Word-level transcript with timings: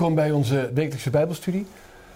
Welkom 0.00 0.18
bij 0.18 0.32
onze 0.32 0.70
wekelijkse 0.74 1.10
Bijbelstudie. 1.10 1.66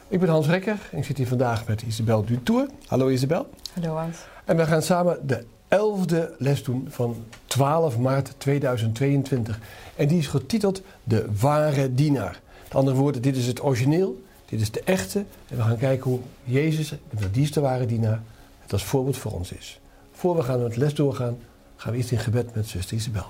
Ik 0.09 0.21
ben 0.21 0.29
Hans 0.29 0.47
Rekker 0.47 0.89
en 0.93 0.99
ik 0.99 1.05
zit 1.05 1.17
hier 1.17 1.27
vandaag 1.27 1.67
met 1.67 1.83
Isabel 1.83 2.25
Dutour. 2.25 2.67
Hallo 2.87 3.09
Isabel. 3.09 3.51
Hallo 3.73 3.97
Hans. 3.97 4.17
En 4.45 4.57
we 4.57 4.65
gaan 4.65 4.83
samen 4.83 5.27
de 5.27 5.45
elfde 5.69 6.35
les 6.39 6.63
doen 6.63 6.87
van 6.91 7.25
12 7.47 7.99
maart 7.99 8.35
2022. 8.39 9.59
En 9.97 10.09
die 10.09 10.19
is 10.19 10.27
getiteld 10.27 10.83
De 11.03 11.27
Ware 11.41 11.95
Dienaar. 11.95 12.41
Met 12.63 12.75
andere 12.75 12.97
woorden, 12.97 13.23
dit 13.23 13.37
is 13.37 13.47
het 13.47 13.63
origineel, 13.63 14.23
dit 14.45 14.61
is 14.61 14.71
de 14.71 14.83
echte. 14.85 15.19
En 15.49 15.57
we 15.57 15.63
gaan 15.63 15.79
kijken 15.79 16.11
hoe 16.11 16.21
Jezus, 16.45 16.95
die 17.33 17.43
is 17.43 17.53
de 17.53 17.61
ware 17.61 17.87
dienaar, 17.87 18.23
het 18.63 18.73
als 18.73 18.85
voorbeeld 18.85 19.17
voor 19.17 19.33
ons 19.33 19.53
is. 19.53 19.81
Voor 20.13 20.37
we 20.37 20.43
gaan 20.43 20.63
met 20.63 20.75
de 20.75 20.81
les 20.81 20.95
doorgaan, 20.95 21.39
gaan 21.77 21.93
we 21.93 21.99
eerst 21.99 22.11
in 22.11 22.19
gebed 22.19 22.55
met 22.55 22.67
zuster 22.67 22.97
Isabel. 22.97 23.27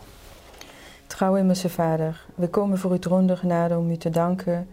Trouw 1.07 1.35
hemelse 1.35 1.69
Vader, 1.69 2.27
we 2.35 2.49
komen 2.49 2.79
voor 2.79 2.91
uw 2.91 2.99
troon 2.99 3.27
de 3.27 3.37
genade 3.37 3.77
om 3.77 3.91
u 3.91 3.97
te 3.97 4.11
danken 4.11 4.69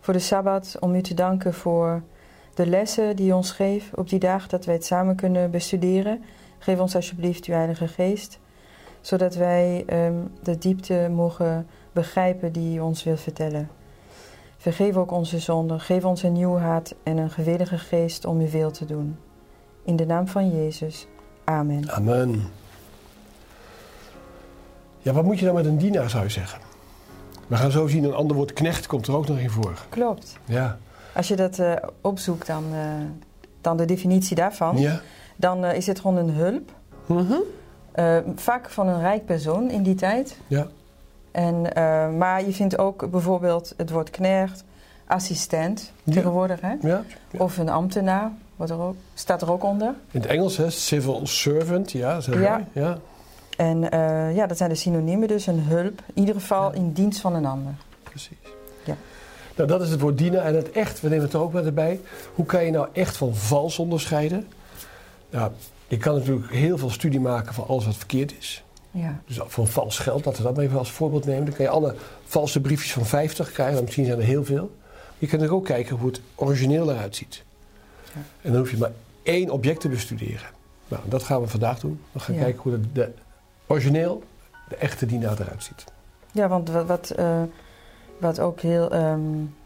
voor 0.00 0.14
de 0.14 0.20
Sabbat, 0.20 0.76
om 0.80 0.94
u 0.94 1.02
te 1.02 1.14
danken 1.14 1.54
voor 1.54 2.02
de 2.54 2.66
lessen 2.66 3.16
die 3.16 3.28
u 3.28 3.32
ons 3.32 3.50
geeft 3.50 3.94
op 3.94 4.08
die 4.08 4.18
dag 4.18 4.48
dat 4.48 4.64
wij 4.64 4.74
het 4.74 4.84
samen 4.84 5.16
kunnen 5.16 5.50
bestuderen. 5.50 6.22
Geef 6.58 6.78
ons 6.78 6.94
alsjeblieft 6.94 7.44
uw 7.44 7.54
Heilige 7.54 7.88
Geest, 7.88 8.38
zodat 9.00 9.34
wij 9.34 9.84
um, 10.06 10.30
de 10.42 10.58
diepte 10.58 11.08
mogen 11.12 11.66
begrijpen 11.92 12.52
die 12.52 12.76
u 12.76 12.80
ons 12.80 13.04
wil 13.04 13.16
vertellen. 13.16 13.68
Vergeef 14.56 14.96
ook 14.96 15.10
onze 15.10 15.38
zonden, 15.38 15.80
geef 15.80 16.04
ons 16.04 16.22
een 16.22 16.32
nieuw 16.32 16.56
hart 16.56 16.94
en 17.02 17.16
een 17.16 17.30
gewillige 17.30 17.78
geest 17.78 18.24
om 18.24 18.40
uw 18.40 18.50
wil 18.50 18.70
te 18.70 18.84
doen. 18.84 19.16
In 19.84 19.96
de 19.96 20.06
naam 20.06 20.28
van 20.28 20.50
Jezus. 20.56 21.06
Amen. 21.44 21.90
Amen. 21.90 22.42
Ja, 25.06 25.12
wat 25.12 25.24
moet 25.24 25.38
je 25.38 25.44
dan 25.44 25.54
met 25.54 25.64
een 25.66 25.78
dienaar, 25.78 26.10
zou 26.10 26.22
je 26.22 26.30
zeggen? 26.30 26.58
We 27.46 27.56
gaan 27.56 27.70
zo 27.70 27.86
zien, 27.86 28.04
een 28.04 28.14
ander 28.14 28.36
woord 28.36 28.52
knecht 28.52 28.86
komt 28.86 29.06
er 29.06 29.16
ook 29.16 29.28
nog 29.28 29.38
in 29.38 29.50
voor. 29.50 29.78
Klopt. 29.88 30.36
Ja. 30.44 30.78
Als 31.14 31.28
je 31.28 31.36
dat 31.36 31.58
uh, 31.58 31.72
opzoekt, 32.00 32.46
dan, 32.46 32.64
uh, 32.72 32.78
dan 33.60 33.76
de 33.76 33.84
definitie 33.84 34.36
daarvan, 34.36 34.76
Ja. 34.78 35.00
dan 35.36 35.64
uh, 35.64 35.74
is 35.74 35.86
het 35.86 36.00
gewoon 36.00 36.16
een 36.16 36.30
hulp. 36.30 36.72
Mhm. 37.06 37.34
vaak 38.36 38.70
van 38.70 38.88
een 38.88 39.00
rijk 39.00 39.24
persoon 39.26 39.70
in 39.70 39.82
die 39.82 39.94
tijd. 39.94 40.36
Ja. 40.46 40.66
En, 41.30 41.62
maar 42.18 42.44
je 42.46 42.52
vindt 42.52 42.78
ook 42.78 43.10
bijvoorbeeld 43.10 43.74
het 43.76 43.90
woord 43.90 44.10
knecht, 44.10 44.64
assistent 45.06 45.92
Ja. 46.02 46.12
tegenwoordig, 46.12 46.60
hè? 46.60 46.74
Ja. 46.80 47.02
Of 47.36 47.58
een 47.58 47.68
ambtenaar, 47.68 48.30
wordt 48.56 48.72
er 48.72 48.80
ook, 48.80 48.94
staat 49.14 49.42
er 49.42 49.50
ook 49.52 49.64
onder. 49.64 49.94
In 50.10 50.20
het 50.20 50.30
Engels, 50.30 50.56
hè, 50.56 50.70
civil 50.70 51.20
servant, 51.26 51.92
ja. 51.92 52.20
Zeg 52.20 52.34
Ja. 52.40 52.50
maar. 52.50 52.64
ja. 52.72 52.98
En 53.56 53.90
eh, 53.90 54.36
ja, 54.36 54.46
dat 54.46 54.56
zijn 54.56 54.70
de 54.70 54.76
synoniemen, 54.76 55.28
dus 55.28 55.46
een 55.46 55.60
hulp. 55.60 56.02
In 56.14 56.20
ieder 56.20 56.34
geval 56.34 56.72
in 56.72 56.92
dienst 56.92 57.20
van 57.20 57.34
een 57.34 57.46
ander. 57.46 57.72
Precies. 58.02 58.36
Ja. 58.84 58.96
Nou, 59.56 59.68
dat 59.68 59.82
is 59.82 59.90
het 59.90 60.00
woord 60.00 60.18
dienen. 60.18 60.42
En 60.42 60.54
het 60.54 60.70
echt, 60.70 61.00
we 61.00 61.08
nemen 61.08 61.24
het 61.24 61.32
er 61.34 61.40
ook 61.40 61.52
met 61.52 61.64
erbij. 61.64 62.00
Hoe 62.34 62.46
kan 62.46 62.64
je 62.64 62.70
nou 62.70 62.88
echt 62.92 63.16
van 63.16 63.34
vals 63.34 63.78
onderscheiden? 63.78 64.46
Nou, 65.30 65.50
je 65.88 65.96
kan 65.96 66.14
natuurlijk 66.14 66.50
heel 66.52 66.78
veel 66.78 66.90
studie 66.90 67.20
maken 67.20 67.54
van 67.54 67.66
alles 67.68 67.84
wat 67.86 67.96
verkeerd 67.96 68.34
is. 68.38 68.64
Ja, 68.90 69.20
Dus 69.26 69.38
van 69.46 69.66
vals 69.66 69.98
geld, 69.98 70.24
laten 70.24 70.40
we 70.42 70.46
dat 70.46 70.56
maar 70.56 70.64
even 70.64 70.78
als 70.78 70.90
voorbeeld 70.90 71.24
nemen. 71.24 71.44
Dan 71.44 71.54
kan 71.54 71.64
je 71.64 71.70
alle 71.70 71.94
valse 72.24 72.60
briefjes 72.60 72.92
van 72.92 73.06
50 73.06 73.52
krijgen, 73.52 73.82
misschien 73.82 74.04
zijn 74.04 74.18
er 74.18 74.24
heel 74.24 74.44
veel. 74.44 74.76
Je 75.18 75.26
kunt 75.26 75.42
er 75.42 75.54
ook 75.54 75.64
kijken 75.64 75.96
hoe 75.96 76.08
het 76.08 76.20
origineel 76.34 76.90
eruit 76.90 77.16
ziet. 77.16 77.42
Ja. 78.04 78.20
En 78.42 78.50
dan 78.52 78.60
hoef 78.60 78.70
je 78.70 78.76
maar 78.76 78.92
één 79.22 79.50
object 79.50 79.80
te 79.80 79.88
bestuderen. 79.88 80.48
Nou, 80.88 81.02
dat 81.08 81.22
gaan 81.22 81.40
we 81.40 81.48
vandaag 81.48 81.78
doen. 81.80 82.00
We 82.12 82.18
gaan 82.20 82.34
Ja. 82.34 82.42
kijken 82.42 82.62
hoe 82.62 82.72
de, 82.72 82.80
de 82.92 83.10
origineel, 83.66 84.22
de 84.68 84.76
echte 84.76 85.06
dienaar 85.06 85.40
eruit 85.40 85.62
ziet. 85.62 85.84
ja 86.32 86.48
want 86.48 86.70
wat, 86.70 86.86
wat, 86.86 87.10
eh, 87.10 87.42
wat 88.20 88.40
ook 88.40 88.60
heel 88.60 88.90
ehm, 88.90 89.20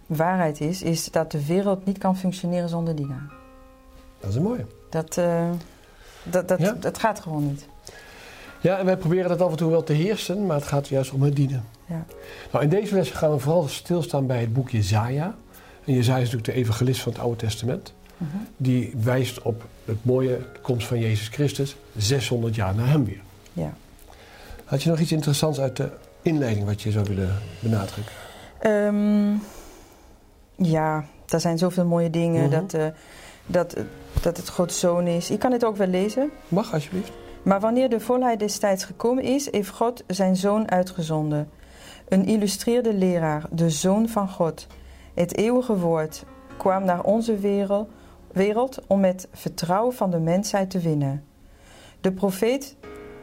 waarheid 0.06 0.60
is, 0.60 0.82
is 0.82 1.10
dat 1.10 1.30
de 1.32 1.46
wereld 1.46 1.84
niet 1.84 1.98
kan 1.98 2.16
functioneren 2.16 2.68
zonder 2.68 2.96
dienaar. 2.96 3.30
Dat 4.20 4.30
is 4.30 4.36
een 4.36 4.42
mooie. 4.42 4.66
Dat, 4.90 5.16
eh, 5.16 5.50
dat, 6.22 6.48
dat, 6.48 6.58
Ja. 6.60 6.72
dat 6.80 6.98
gaat 6.98 7.20
gewoon 7.20 7.46
niet. 7.46 7.66
Ja, 8.60 8.78
en 8.78 8.84
wij 8.84 8.96
proberen 8.96 9.28
dat 9.28 9.40
af 9.42 9.50
en 9.50 9.56
toe 9.56 9.70
wel 9.70 9.82
te 9.82 9.92
heersen, 9.92 10.46
maar 10.46 10.56
het 10.56 10.66
gaat 10.66 10.88
juist 10.88 11.12
om 11.12 11.22
het 11.22 11.36
dienen. 11.36 11.64
Ja. 11.86 12.04
Nou, 12.52 12.64
in 12.64 12.70
deze 12.70 12.94
les 12.94 13.10
gaan 13.10 13.30
we 13.30 13.38
vooral 13.38 13.68
stilstaan 13.68 14.26
bij 14.26 14.40
het 14.40 14.52
boek 14.52 14.70
Jezaja. 14.70 15.34
En 15.84 15.92
Jezaja 15.94 16.16
is 16.18 16.22
natuurlijk 16.30 16.52
de 16.52 16.52
evangelist 16.64 17.00
van 17.00 17.12
het 17.12 17.20
Oude 17.20 17.36
Testament. 17.36 17.92
Mhm. 18.16 18.36
Die 18.56 18.94
wijst 19.02 19.42
op 19.42 19.64
het 19.84 20.04
mooie 20.04 20.38
komst 20.62 20.86
van 20.86 20.98
Jezus 20.98 21.28
Christus, 21.28 21.76
600 21.96 22.54
jaar 22.54 22.74
na 22.74 22.84
hem 22.84 23.04
weer. 23.04 23.20
Ja. 23.52 23.74
Had 24.70 24.82
je 24.82 24.90
nog 24.90 24.98
iets 25.00 25.12
interessants 25.12 25.60
uit 25.60 25.76
de 25.76 25.88
inleiding 26.22 26.66
wat 26.66 26.82
je 26.82 26.90
zou 26.90 27.04
willen 27.08 27.38
benadrukken? 27.60 28.14
Ehm, 28.58 29.34
ja, 30.56 31.04
er 31.28 31.40
zijn 31.40 31.58
zoveel 31.58 31.86
mooie 31.86 32.10
dingen. 32.10 32.42
Mhm. 32.42 32.50
dat, 32.50 32.74
eh, 32.74 32.86
dat, 33.46 33.76
dat 34.22 34.36
het 34.36 34.48
Gods 34.48 34.80
zoon 34.80 35.06
is. 35.06 35.30
Ik 35.30 35.38
kan 35.38 35.52
het 35.52 35.64
ook 35.64 35.76
wel 35.76 35.86
lezen. 35.86 36.30
Mag 36.48 36.72
alsjeblieft. 36.72 37.12
Maar 37.42 37.60
wanneer 37.60 37.88
de 37.88 38.00
volheid 38.00 38.38
des 38.38 38.58
tijds 38.58 38.84
gekomen 38.84 39.24
is, 39.24 39.50
heeft 39.50 39.70
God 39.70 40.04
zijn 40.06 40.36
zoon 40.36 40.70
uitgezonden. 40.70 41.48
Een 42.08 42.26
illustreerde 42.26 42.94
leraar, 42.94 43.44
de 43.50 43.70
zoon 43.70 44.08
van 44.08 44.28
God. 44.28 44.66
Het 45.14 45.36
eeuwige 45.36 45.76
woord 45.76 46.24
kwam 46.56 46.84
naar 46.84 47.02
onze 47.02 47.36
wereld, 47.38 47.88
wereld 48.32 48.78
om 48.86 49.04
het 49.04 49.28
vertrouwen 49.32 49.94
van 49.94 50.10
de 50.10 50.18
mensheid 50.18 50.70
te 50.70 50.78
winnen. 50.78 51.24
De 52.00 52.12
profeet 52.12 52.76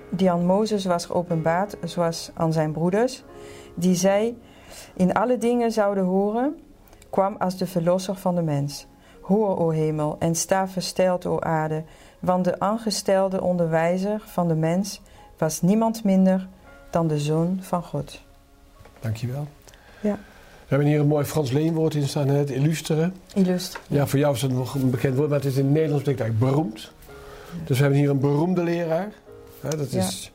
die 0.09 0.31
aan 0.31 0.45
Mozes 0.45 0.85
was 0.85 1.05
geopenbaard, 1.05 1.77
zoals 1.83 2.31
aan 2.33 2.53
zijn 2.53 2.71
broeders, 2.71 3.23
die 3.75 3.95
zij 3.95 4.35
in 4.93 5.13
alle 5.13 5.37
dingen 5.37 5.71
zouden 5.71 6.03
horen, 6.03 6.59
kwam 7.09 7.35
als 7.39 7.57
de 7.57 7.67
verlosser 7.67 8.15
van 8.15 8.35
de 8.35 8.41
mens. 8.41 8.87
Hoor, 9.21 9.59
o 9.59 9.69
hemel, 9.69 10.15
en 10.19 10.35
sta 10.35 10.67
versteld, 10.67 11.25
o 11.25 11.39
aarde, 11.39 11.83
want 12.19 12.43
de 12.43 12.59
aangestelde 12.59 13.41
onderwijzer 13.41 14.21
van 14.25 14.47
de 14.47 14.55
mens 14.55 15.01
was 15.37 15.61
niemand 15.61 16.03
minder 16.03 16.47
dan 16.89 17.07
de 17.07 17.19
Zoon 17.19 17.59
van 17.61 17.83
God. 17.83 18.21
Dankjewel. 18.99 19.47
Ja. 19.99 20.19
We 20.67 20.75
hebben 20.75 20.87
hier 20.87 20.99
een 20.99 21.07
mooi 21.07 21.25
Frans 21.25 21.51
leenwoord 21.51 21.95
in 21.95 22.07
staan, 22.07 22.27
het 22.27 22.49
illusteren. 22.49 23.15
Illustre. 23.33 23.79
Ja, 23.87 24.07
voor 24.07 24.19
jou 24.19 24.35
is 24.35 24.41
het 24.41 24.51
nog 24.51 24.75
een 24.75 24.89
bekend 24.89 25.15
woord, 25.15 25.29
maar 25.29 25.37
het 25.37 25.47
is 25.47 25.57
in 25.57 25.63
het 25.63 25.73
Nederlands 25.73 26.03
betekent 26.03 26.27
eigenlijk 26.27 26.55
beroemd. 26.55 26.91
Dus 27.65 27.77
we 27.77 27.83
hebben 27.83 27.99
hier 27.99 28.09
een 28.09 28.19
beroemde 28.19 28.63
leraar. 28.63 29.11
Ja, 29.63 29.69
dat 29.69 29.91
Ja. 29.91 29.99
is, 29.99 30.31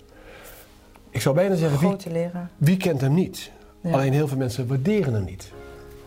ik 1.10 1.20
zou 1.20 1.34
bijna 1.34 1.54
zeggen, 1.54 1.78
wie, 1.88 2.12
leraar. 2.12 2.50
wie 2.56 2.76
kent 2.76 3.00
hem 3.00 3.14
niet? 3.14 3.50
Ja. 3.80 3.92
Alleen 3.92 4.12
heel 4.12 4.28
veel 4.28 4.36
mensen 4.36 4.66
waarderen 4.66 5.12
hem 5.14 5.24
niet. 5.24 5.52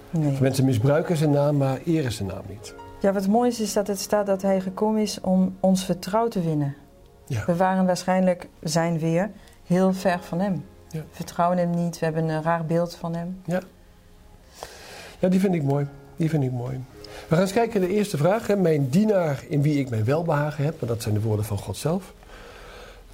Nee. 0.09 0.37
Mensen 0.41 0.65
misbruiken 0.65 1.17
zijn 1.17 1.31
naam, 1.31 1.57
maar 1.57 1.79
eren 1.85 2.11
zijn 2.11 2.27
naam 2.27 2.43
niet. 2.49 2.73
Ja, 3.01 3.13
wat 3.13 3.27
mooi 3.27 3.49
is, 3.49 3.59
is 3.59 3.73
dat 3.73 3.87
het 3.87 3.99
staat 3.99 4.25
dat 4.25 4.41
hij 4.41 4.61
gekomen 4.61 5.01
is 5.01 5.21
om 5.21 5.55
ons 5.59 5.85
vertrouwen 5.85 6.31
te 6.31 6.41
winnen. 6.41 6.75
Ja. 7.27 7.43
We 7.45 7.55
waren 7.55 7.85
waarschijnlijk, 7.85 8.47
zijn 8.63 8.99
weer, 8.99 9.31
heel 9.65 9.93
ver 9.93 10.19
van 10.21 10.39
hem. 10.39 10.65
Ja. 10.89 11.03
Vertrouwen 11.11 11.57
hem 11.57 11.69
niet, 11.69 11.99
we 11.99 12.05
hebben 12.05 12.29
een 12.29 12.43
raar 12.43 12.65
beeld 12.65 12.95
van 12.95 13.15
hem. 13.15 13.41
Ja, 15.19 15.29
die 15.29 15.39
vind 15.39 15.55
ik 15.55 15.63
mooi. 15.63 15.87
Die 16.15 16.29
vind 16.29 16.43
ik 16.43 16.51
mooi. 16.51 16.83
We 17.27 17.33
gaan 17.35 17.39
eens 17.41 17.51
kijken 17.53 17.79
naar 17.79 17.89
de 17.89 17.95
eerste 17.95 18.17
vraag. 18.17 18.47
Hè. 18.47 18.55
Mijn 18.55 18.89
dienaar 18.89 19.43
in 19.49 19.61
wie 19.61 19.79
ik 19.79 19.89
mijn 19.89 20.03
welbehagen 20.05 20.63
heb. 20.63 20.79
Want 20.79 20.91
dat 20.91 21.01
zijn 21.01 21.13
de 21.13 21.21
woorden 21.21 21.45
van 21.45 21.57
God 21.57 21.77
zelf. 21.77 22.13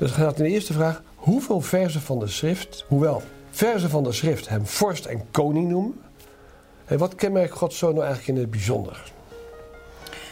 Dus 0.01 0.11
gaat 0.11 0.37
in 0.37 0.43
de 0.43 0.49
eerste 0.49 0.73
vraag. 0.73 1.01
Hoeveel 1.15 1.61
verzen 1.61 2.01
van 2.01 2.19
de 2.19 2.27
schrift, 2.27 2.85
hoewel 2.87 3.21
verzen 3.49 3.89
van 3.89 4.03
de 4.03 4.11
schrift 4.11 4.49
hem 4.49 4.65
vorst 4.65 5.05
en 5.05 5.21
koning 5.31 5.69
noemen. 5.69 6.01
Hè, 6.85 6.97
wat 6.97 7.15
kenmerkt 7.15 7.53
Gods 7.53 7.77
zoon 7.77 7.93
nou 7.93 8.05
eigenlijk 8.05 8.37
in 8.37 8.43
het 8.43 8.51
bijzonder? 8.51 9.11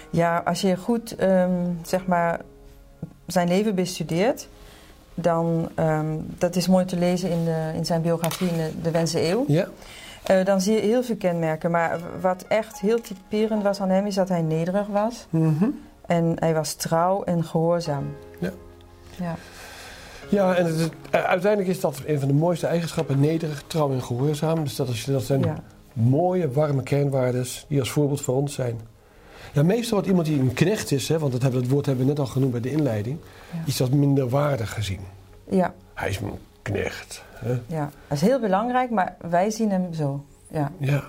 Ja, 0.09 0.41
als 0.45 0.61
je 0.61 0.77
goed 0.77 1.15
ehm, 1.15 1.51
zeg 1.83 2.05
maar 2.05 2.39
zijn 3.25 3.47
leven 3.47 3.75
bestudeert, 3.75 4.47
dan 5.13 5.69
ehm, 5.75 6.17
dat 6.37 6.55
is 6.55 6.67
mooi 6.67 6.85
te 6.85 6.97
lezen 6.97 7.29
in, 7.29 7.45
de, 7.45 7.71
in 7.75 7.85
zijn 7.85 8.01
biografie 8.01 8.47
in 8.47 8.57
de, 8.57 8.71
de 8.81 8.91
Wense 8.91 9.29
Eeuw. 9.29 9.43
Ja? 9.47 9.67
Eh, 10.23 10.45
dan 10.45 10.61
zie 10.61 10.73
je 10.73 10.81
heel 10.81 11.03
veel 11.03 11.17
kenmerken. 11.17 11.71
Maar 11.71 11.99
wat 12.21 12.45
echt 12.47 12.79
heel 12.79 13.01
typerend 13.01 13.63
was 13.63 13.81
aan 13.81 13.89
hem, 13.89 14.05
is 14.05 14.15
dat 14.15 14.29
hij 14.29 14.41
nederig 14.41 14.87
was. 14.87 15.25
Mhm. 15.29 15.69
En 16.05 16.33
hij 16.39 16.53
was 16.53 16.73
trouw 16.73 17.23
en 17.23 17.43
gehoorzaam. 17.43 18.15
Ja. 18.39 18.51
Ja, 19.19 19.35
Ja, 20.29 20.55
en 20.55 20.65
het 20.65 20.75
is- 20.75 20.87
eh, 21.09 21.23
uiteindelijk 21.23 21.71
is 21.71 21.79
dat 21.79 22.01
een 22.05 22.19
van 22.19 22.27
de 22.27 22.33
mooiste 22.33 22.67
eigenschappen. 22.67 23.19
Nederig, 23.19 23.63
trouw 23.67 23.91
en 23.91 24.03
gehoorzaam. 24.03 24.63
Dus 24.63 24.75
dat, 24.75 24.87
is, 24.87 25.03
dat 25.05 25.23
zijn 25.23 25.41
ja. 25.41 25.63
mooie, 25.93 26.51
warme 26.51 26.83
kernwaardes 26.83 27.65
die 27.67 27.79
als 27.79 27.91
voorbeeld 27.91 28.21
voor 28.21 28.35
ons 28.35 28.53
zijn. 28.53 28.79
Ja, 29.53 29.63
meestal 29.63 29.91
wordt 29.93 30.07
iemand 30.07 30.27
die 30.27 30.39
een 30.39 30.53
knecht 30.53 30.91
is, 30.91 31.07
hè, 31.09 31.19
want 31.19 31.31
dat, 31.31 31.41
hebben, 31.41 31.61
dat 31.61 31.69
woord 31.71 31.85
hebben 31.85 32.03
we 32.05 32.09
net 32.11 32.19
al 32.19 32.25
genoemd 32.25 32.51
bij 32.51 32.61
de 32.61 32.71
inleiding, 32.71 33.17
Ja. 33.51 33.57
is 33.65 33.77
dat 33.77 33.91
minder 33.91 34.29
waardig 34.29 34.73
gezien. 34.73 34.99
ja, 35.49 35.73
Hij 35.93 36.09
is 36.09 36.17
een 36.19 36.31
knecht. 36.61 37.23
Hè? 37.33 37.51
ja. 37.67 37.91
Dat 38.07 38.17
is 38.17 38.21
heel 38.21 38.39
belangrijk, 38.39 38.89
maar 38.89 39.15
wij 39.29 39.49
zien 39.49 39.71
hem 39.71 39.93
zo. 39.93 40.23
Ja, 40.51 40.71
Ja. 40.77 41.03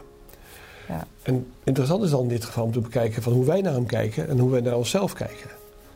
Ja. 0.89 1.05
En 1.23 1.47
interessant 1.65 2.03
is 2.05 2.11
dan 2.11 2.23
in 2.23 2.29
dit 2.29 2.45
geval 2.45 2.65
om 2.65 2.73
te 2.73 2.81
bekijken 2.81 3.23
van 3.23 3.33
hoe 3.33 3.45
wij 3.45 3.61
naar 3.61 3.73
hem 3.73 3.87
kijken 3.87 4.29
en 4.29 4.39
hoe 4.39 4.51
wij 4.51 4.61
naar 4.61 4.77
onszelf 4.77 5.13
kijken. 5.13 5.51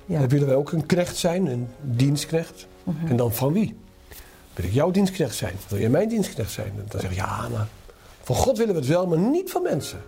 Ja. 0.06 0.18
Dan 0.18 0.28
willen 0.28 0.46
wij 0.46 0.56
ook 0.56 0.72
een 0.72 0.86
knecht 0.86 1.16
zijn, 1.16 1.46
een 1.46 1.68
dienstknecht. 1.80 2.66
Mhm. 2.82 3.06
En 3.06 3.16
dan 3.16 3.32
van 3.34 3.52
wie? 3.52 3.76
Wil 4.54 4.64
ik 4.64 4.72
jouw 4.72 4.90
dienstknecht 4.90 5.34
zijn? 5.34 5.54
Wil 5.68 5.78
jij 5.78 5.88
mijn 5.88 6.08
dienstknecht 6.08 6.50
zijn? 6.50 6.66
En 6.76 6.84
dan 6.88 7.00
zeg 7.00 7.10
je, 7.10 7.16
ja, 7.16 7.48
maar 7.48 7.68
Van 8.22 8.36
God 8.36 8.58
willen 8.58 8.74
we 8.74 8.80
het 8.80 8.88
wel, 8.88 9.06
maar 9.06 9.18
niet 9.18 9.50
van 9.50 9.62
mensen. 9.62 10.00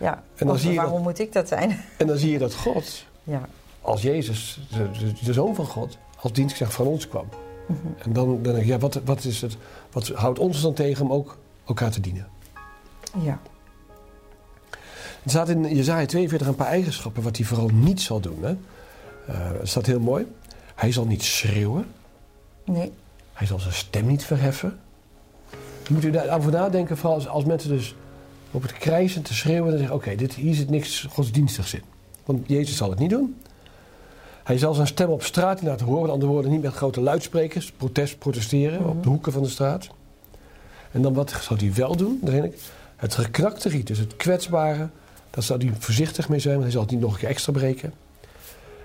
Ja, 0.00 0.22
En 0.36 0.46
dan 0.46 0.58
zie 0.58 0.70
je 0.70 0.76
waarom 0.76 0.94
dat- 0.94 1.02
moet 1.02 1.18
ik 1.18 1.32
dat 1.32 1.48
zijn? 1.48 1.70
En 1.98 2.06
dan 2.06 2.16
zie 2.18 2.30
je 2.32 2.38
dat 2.38 2.54
God, 2.54 3.04
Ja, 3.22 3.48
als 3.80 4.02
Jezus, 4.02 4.60
de, 4.70 4.90
de, 4.98 5.12
de 5.24 5.32
zoon 5.32 5.54
van 5.54 5.66
God, 5.66 5.98
als 6.20 6.32
dienstknecht 6.32 6.74
van 6.74 6.86
ons 6.86 7.08
kwam. 7.08 7.28
Mhm. 7.66 7.78
En 7.98 8.12
dan, 8.12 8.28
dan 8.28 8.42
denk 8.42 8.56
ik, 8.56 8.64
ja, 8.66 8.78
wat, 8.78 9.00
wat, 9.04 9.24
is 9.24 9.40
het, 9.40 9.56
wat 9.92 10.08
houdt 10.08 10.38
ons 10.38 10.60
dan 10.60 10.74
tegen 10.74 11.04
om 11.04 11.12
ook 11.12 11.36
elkaar 11.66 11.90
te 11.90 12.00
dienen? 12.00 12.28
ja, 13.22 13.38
Er 15.22 15.30
staat 15.30 15.48
in 15.48 15.74
Jezaja 15.74 16.06
42 16.06 16.46
een 16.48 16.54
paar 16.54 16.66
eigenschappen 16.66 17.22
wat 17.22 17.36
hij 17.36 17.46
vooral 17.46 17.68
niet 17.72 18.00
zal 18.00 18.20
doen. 18.20 18.38
Hè? 18.42 18.56
Eh, 19.26 19.34
er 19.60 19.68
staat 19.68 19.86
heel 19.86 20.00
mooi. 20.00 20.26
Hij 20.74 20.92
zal 20.92 21.06
niet 21.06 21.22
schreeuwen. 21.22 21.86
nee, 22.64 22.92
Hij 23.32 23.46
zal 23.46 23.58
zijn 23.58 23.74
stem 23.74 24.06
niet 24.06 24.24
verheffen. 24.24 24.78
Moet 25.90 26.04
u 26.04 26.10
daarover 26.10 26.52
nadenken, 26.52 26.96
vooral 26.96 27.14
als, 27.14 27.28
als 27.28 27.44
mensen 27.44 27.70
dus 27.70 27.94
op 28.50 28.62
het 28.62 28.72
krijzen 28.72 29.22
te 29.22 29.34
schreeuwen 29.34 29.72
en 29.72 29.78
zeggen: 29.78 29.96
Oké, 29.96 30.14
dit 30.14 30.34
hier 30.34 30.54
zit 30.54 30.70
niks 30.70 31.06
godsdienstigs 31.10 31.74
in. 31.74 31.82
Want 32.24 32.48
Jezus 32.48 32.76
zal 32.76 32.90
het 32.90 32.98
niet 32.98 33.10
doen. 33.10 33.36
Hij 34.44 34.58
zal 34.58 34.74
zijn 34.74 34.86
stem 34.86 35.08
op 35.08 35.22
straat 35.22 35.60
niet 35.60 35.70
laten 35.70 35.86
horen, 35.86 36.02
met 36.02 36.10
andere 36.10 36.32
woorden, 36.32 36.50
niet 36.50 36.62
met 36.62 36.74
grote 36.74 37.00
luidsprekers, 37.00 37.72
protest, 37.72 38.18
protesteren 38.18 38.80
Mhm. 38.80 38.88
op 38.88 39.02
de 39.02 39.08
hoeken 39.08 39.32
van 39.32 39.42
de 39.42 39.48
straat. 39.48 39.88
En 40.92 41.02
dan 41.02 41.14
wat 41.14 41.30
zal 41.40 41.56
hij 41.56 41.72
wel 41.74 41.96
doen? 41.96 42.20
Ik, 42.44 42.58
het 42.96 43.14
geknakte 43.14 43.68
riet, 43.68 43.86
dus 43.86 43.98
het 43.98 44.16
kwetsbare, 44.16 44.88
daar 45.30 45.42
zal 45.42 45.58
hij 45.58 45.72
voorzichtig 45.78 46.28
mee 46.28 46.38
zijn, 46.38 46.52
want 46.52 46.64
hij 46.64 46.72
zal 46.72 46.82
het 46.82 46.90
niet 46.90 47.00
nog 47.00 47.12
een 47.12 47.18
keer 47.18 47.28
extra 47.28 47.52
breken. 47.52 47.92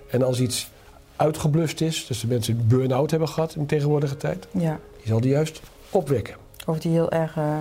En 0.09 0.23
als 0.23 0.39
iets 0.39 0.71
uitgeblust 1.15 1.81
is, 1.81 2.07
dus 2.07 2.19
de 2.19 2.27
mensen 2.27 2.57
een 2.57 2.67
burn-out 2.67 3.09
hebben 3.11 3.29
gehad 3.29 3.55
in 3.55 3.61
de 3.61 3.67
tegenwoordige 3.67 4.17
tijd, 4.17 4.47
ja. 4.51 4.79
die 4.97 5.07
zal 5.07 5.19
die 5.19 5.31
juist 5.31 5.61
opwekken. 5.89 6.35
Of 6.65 6.79
die 6.79 6.91
heel 6.91 7.11
erg 7.11 7.37
eh, 7.37 7.57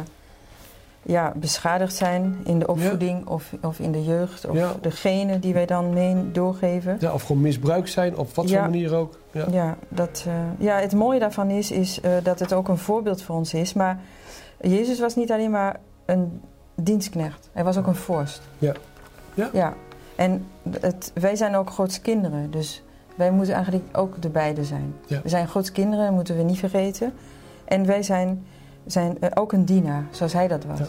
ja, 1.03 1.33
beschadigd 1.37 1.95
zijn 1.95 2.37
in 2.45 2.59
de 2.59 2.67
opvoeding 2.67 3.27
of, 3.27 3.53
of 3.63 3.79
in 3.79 3.93
de 3.93 4.05
jeugd. 4.05 4.47
Of 4.47 4.57
Ja. 4.57 4.75
de 4.81 4.91
genen 4.91 5.41
die 5.41 5.55
wij 5.55 5.67
dan 5.67 5.93
mee 5.93 6.31
doorgeven. 6.33 6.97
Ja, 7.01 7.13
of 7.13 7.23
gewoon 7.23 7.43
misbruikt 7.43 7.91
zijn, 7.91 8.17
op 8.17 8.35
wat 8.35 8.51
voor 8.51 8.61
manier 8.61 8.95
ook. 8.95 9.19
Ja. 9.33 9.47
Ja, 9.51 9.77
dat, 9.89 10.25
eh, 10.27 10.35
ja, 10.59 10.79
het 10.79 10.95
mooie 10.95 11.19
daarvan 11.21 11.51
is, 11.51 11.71
is 11.71 12.01
eh, 12.01 12.13
dat 12.23 12.39
het 12.39 12.53
ook 12.53 12.69
een 12.69 12.79
voorbeeld 12.79 13.23
voor 13.23 13.37
ons 13.37 13.55
is. 13.55 13.73
Maar 13.73 14.01
Jezus 14.61 15.01
was 15.01 15.17
niet 15.17 15.33
alleen 15.33 15.51
maar 15.51 15.81
een 16.05 16.41
dienstknecht. 16.75 17.49
Hij 17.53 17.65
was 17.65 17.77
ook 17.77 17.87
een 17.87 17.95
vorst. 17.95 18.41
Ja. 18.59 18.73
Ja. 19.53 19.75
En 20.19 20.47
het, 20.81 21.11
wij 21.15 21.37
zijn 21.37 21.55
ook 21.55 21.71
Gods 21.71 22.01
kinderen. 22.01 22.51
Dus 22.51 22.83
wij 23.17 23.31
moeten 23.31 23.55
eigenlijk 23.55 23.85
ook 23.97 24.23
de 24.23 24.29
beide 24.29 24.65
zijn. 24.65 24.95
Ja. 25.07 25.21
We 25.23 25.29
zijn 25.29 25.49
Gods 25.49 25.73
kinderen, 25.73 26.05
dat 26.05 26.15
moeten 26.15 26.37
we 26.37 26.43
niet 26.43 26.59
vergeten. 26.59 27.13
En 27.65 27.87
wij 27.87 28.03
zijn, 28.03 28.47
zijn 28.87 29.21
eh, 29.21 29.31
ook 29.35 29.53
een 29.53 29.65
dienaar, 29.65 30.05
zoals 30.11 30.33
hij 30.33 30.49
dat 30.49 30.65
was. 30.65 30.79
Ja. 30.79 30.87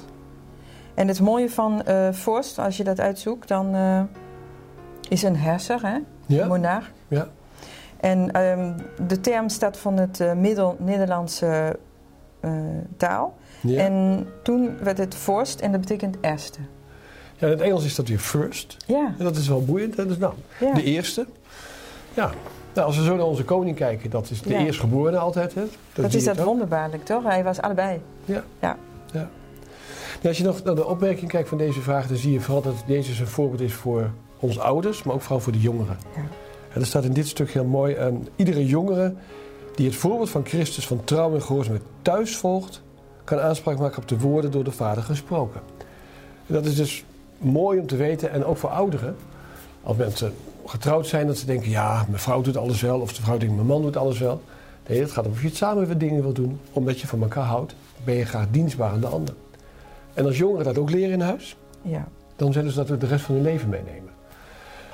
En 0.94 1.08
het 1.08 1.22
mooie 1.22 1.50
van 1.50 1.84
eh 1.84 2.08
vorst, 2.12 2.60
als 2.60 2.78
je 2.78 2.84
dat 2.84 3.00
uitzoekt, 3.00 3.48
dan 3.48 3.76
eh, 3.76 4.02
is 5.10 5.24
een 5.24 5.38
herser, 5.38 5.82
hè? 5.82 5.98
Ja? 6.26 6.48
monarch. 6.48 6.92
Ja. 7.08 7.28
En 8.00 8.32
ehm, 8.32 8.74
de 9.08 9.20
term 9.22 9.50
staat 9.50 9.78
van 9.78 9.98
het 9.98 10.36
middel-Nederlandse 10.36 11.80
taal. 12.98 13.36
Ja. 13.62 13.84
En 13.84 14.28
toen 14.44 14.78
werd 14.84 14.98
het 14.98 15.16
vorst 15.16 15.60
en 15.60 15.72
dat 15.72 15.80
betekent 15.82 16.18
eerste. 16.22 16.60
Ja, 17.40 17.46
in 17.48 17.54
het 17.54 17.62
Engels 17.62 17.86
is 17.86 17.96
dat 17.96 18.08
weer 18.08 18.20
first. 18.20 18.78
Ja, 18.86 19.14
En 19.18 19.24
dat 19.24 19.36
is 19.36 19.48
wel 19.48 19.66
boeiend. 19.66 19.96
Dat 19.96 20.10
is 20.10 20.18
nou, 20.18 20.34
ja. 20.60 20.74
de 20.74 20.84
eerste. 20.84 21.26
Ja. 22.14 22.32
Nou, 22.74 22.88
als 22.88 22.98
we 22.98 23.04
zo 23.04 23.16
naar 23.16 23.26
onze 23.26 23.44
koning 23.44 23.76
kijken, 23.76 24.10
dat 24.10 24.30
is 24.30 24.42
de 24.42 24.50
Ja. 24.50 24.60
eerstgeborene 24.60 25.18
altijd. 25.18 25.54
Hè? 25.56 25.64
dat 25.94 26.14
is 26.14 26.24
dat 26.24 26.40
ook. 26.40 26.46
wonderbaarlijk, 26.46 27.06
toch? 27.06 27.24
Hij 27.24 27.44
was 27.44 27.62
allebei. 27.62 28.02
Ja, 30.22 30.28
als 30.28 30.38
je 30.38 30.44
nog 30.44 30.64
naar 30.64 30.76
de 30.76 30.86
opmerking 30.86 31.32
kijkt 31.32 31.50
van 31.50 31.58
deze 31.58 31.82
vraag, 31.82 32.08
dan 32.08 32.18
zie 32.18 32.32
je 32.32 32.40
vooral 32.42 32.62
dat 32.62 32.74
Jezus 32.86 33.20
een 33.20 33.28
voorbeeld 33.28 33.62
is 33.62 33.74
voor 33.74 34.10
onze 34.40 34.62
ouders, 34.62 35.04
maar 35.04 35.16
ook 35.16 35.22
vooral 35.22 35.40
voor 35.40 35.52
de 35.52 35.60
jongeren. 35.60 35.98
Ja. 36.16 36.22
En 36.74 36.82
er 36.82 36.86
staat 36.88 37.04
in 37.04 37.14
dit 37.14 37.28
stuk 37.28 37.52
heel 37.52 37.66
mooi: 37.66 37.94
ehm, 37.94 38.16
iedere 38.36 38.66
jongere 38.66 39.14
die 39.76 39.86
het 39.86 39.96
voorbeeld 39.96 40.30
van 40.30 40.46
Christus 40.46 40.88
van 40.88 41.04
trouw 41.04 41.34
en 41.34 41.42
gehoorzaamheid 41.42 41.86
thuis 42.02 42.38
volgt, 42.38 42.82
kan 43.24 43.40
aanspraak 43.40 43.80
maken 43.80 44.02
op 44.02 44.08
de 44.08 44.20
woorden 44.20 44.52
door 44.52 44.64
de 44.64 44.72
Vader 44.72 45.04
gesproken. 45.04 45.62
En 46.48 46.54
dat 46.54 46.66
is 46.66 46.76
dus 46.76 47.04
mooi 47.40 47.80
om 47.80 47.88
te 47.88 47.96
weten, 47.96 48.32
en 48.32 48.46
ook 48.46 48.58
voor 48.58 48.70
ouderen, 48.70 49.16
als 49.84 49.98
mensen 49.98 50.34
getrouwd 50.66 51.08
zijn, 51.08 51.28
dat 51.28 51.38
ze 51.38 51.46
denken: 51.46 51.70
ja, 51.70 52.06
mijn 52.08 52.22
vrouw 52.22 52.42
doet 52.42 52.58
alles 52.58 52.82
wel, 52.82 53.00
of 53.00 53.14
de 53.14 53.22
vrouw 53.22 53.38
denkt: 53.38 53.56
mijn 53.56 53.68
man 53.68 53.82
doet 53.82 53.98
alles 53.98 54.20
wel. 54.20 54.42
Nee, 54.88 55.00
het 55.00 55.12
gaat 55.12 55.26
om 55.26 55.32
of 55.32 55.42
je 55.42 55.48
het 55.48 55.56
samen 55.56 55.88
weer 55.88 55.98
dingen 55.98 56.22
wil 56.22 56.34
doen, 56.34 56.60
omdat 56.72 57.00
je 57.00 57.08
van 57.08 57.22
elkaar 57.22 57.44
houdt, 57.44 57.76
ben 58.04 58.16
je 58.16 58.26
graag 58.26 58.46
dienstbaar 58.52 58.92
aan 58.92 59.00
de 59.00 59.08
ander. 59.08 59.36
En 60.14 60.26
als 60.26 60.38
jongeren 60.38 60.66
dat 60.66 60.78
ook 60.78 60.90
leren 60.90 61.12
in 61.12 61.22
huis, 61.22 61.56
Ja, 61.82 62.08
dan 62.36 62.54
zullen 62.54 62.72
ze 62.72 62.78
dat 62.78 62.92
ook 62.92 63.00
de 63.00 63.08
rest 63.08 63.26
van 63.26 63.36
hun 63.36 63.44
leven 63.44 63.70
meenemen. 63.70 64.10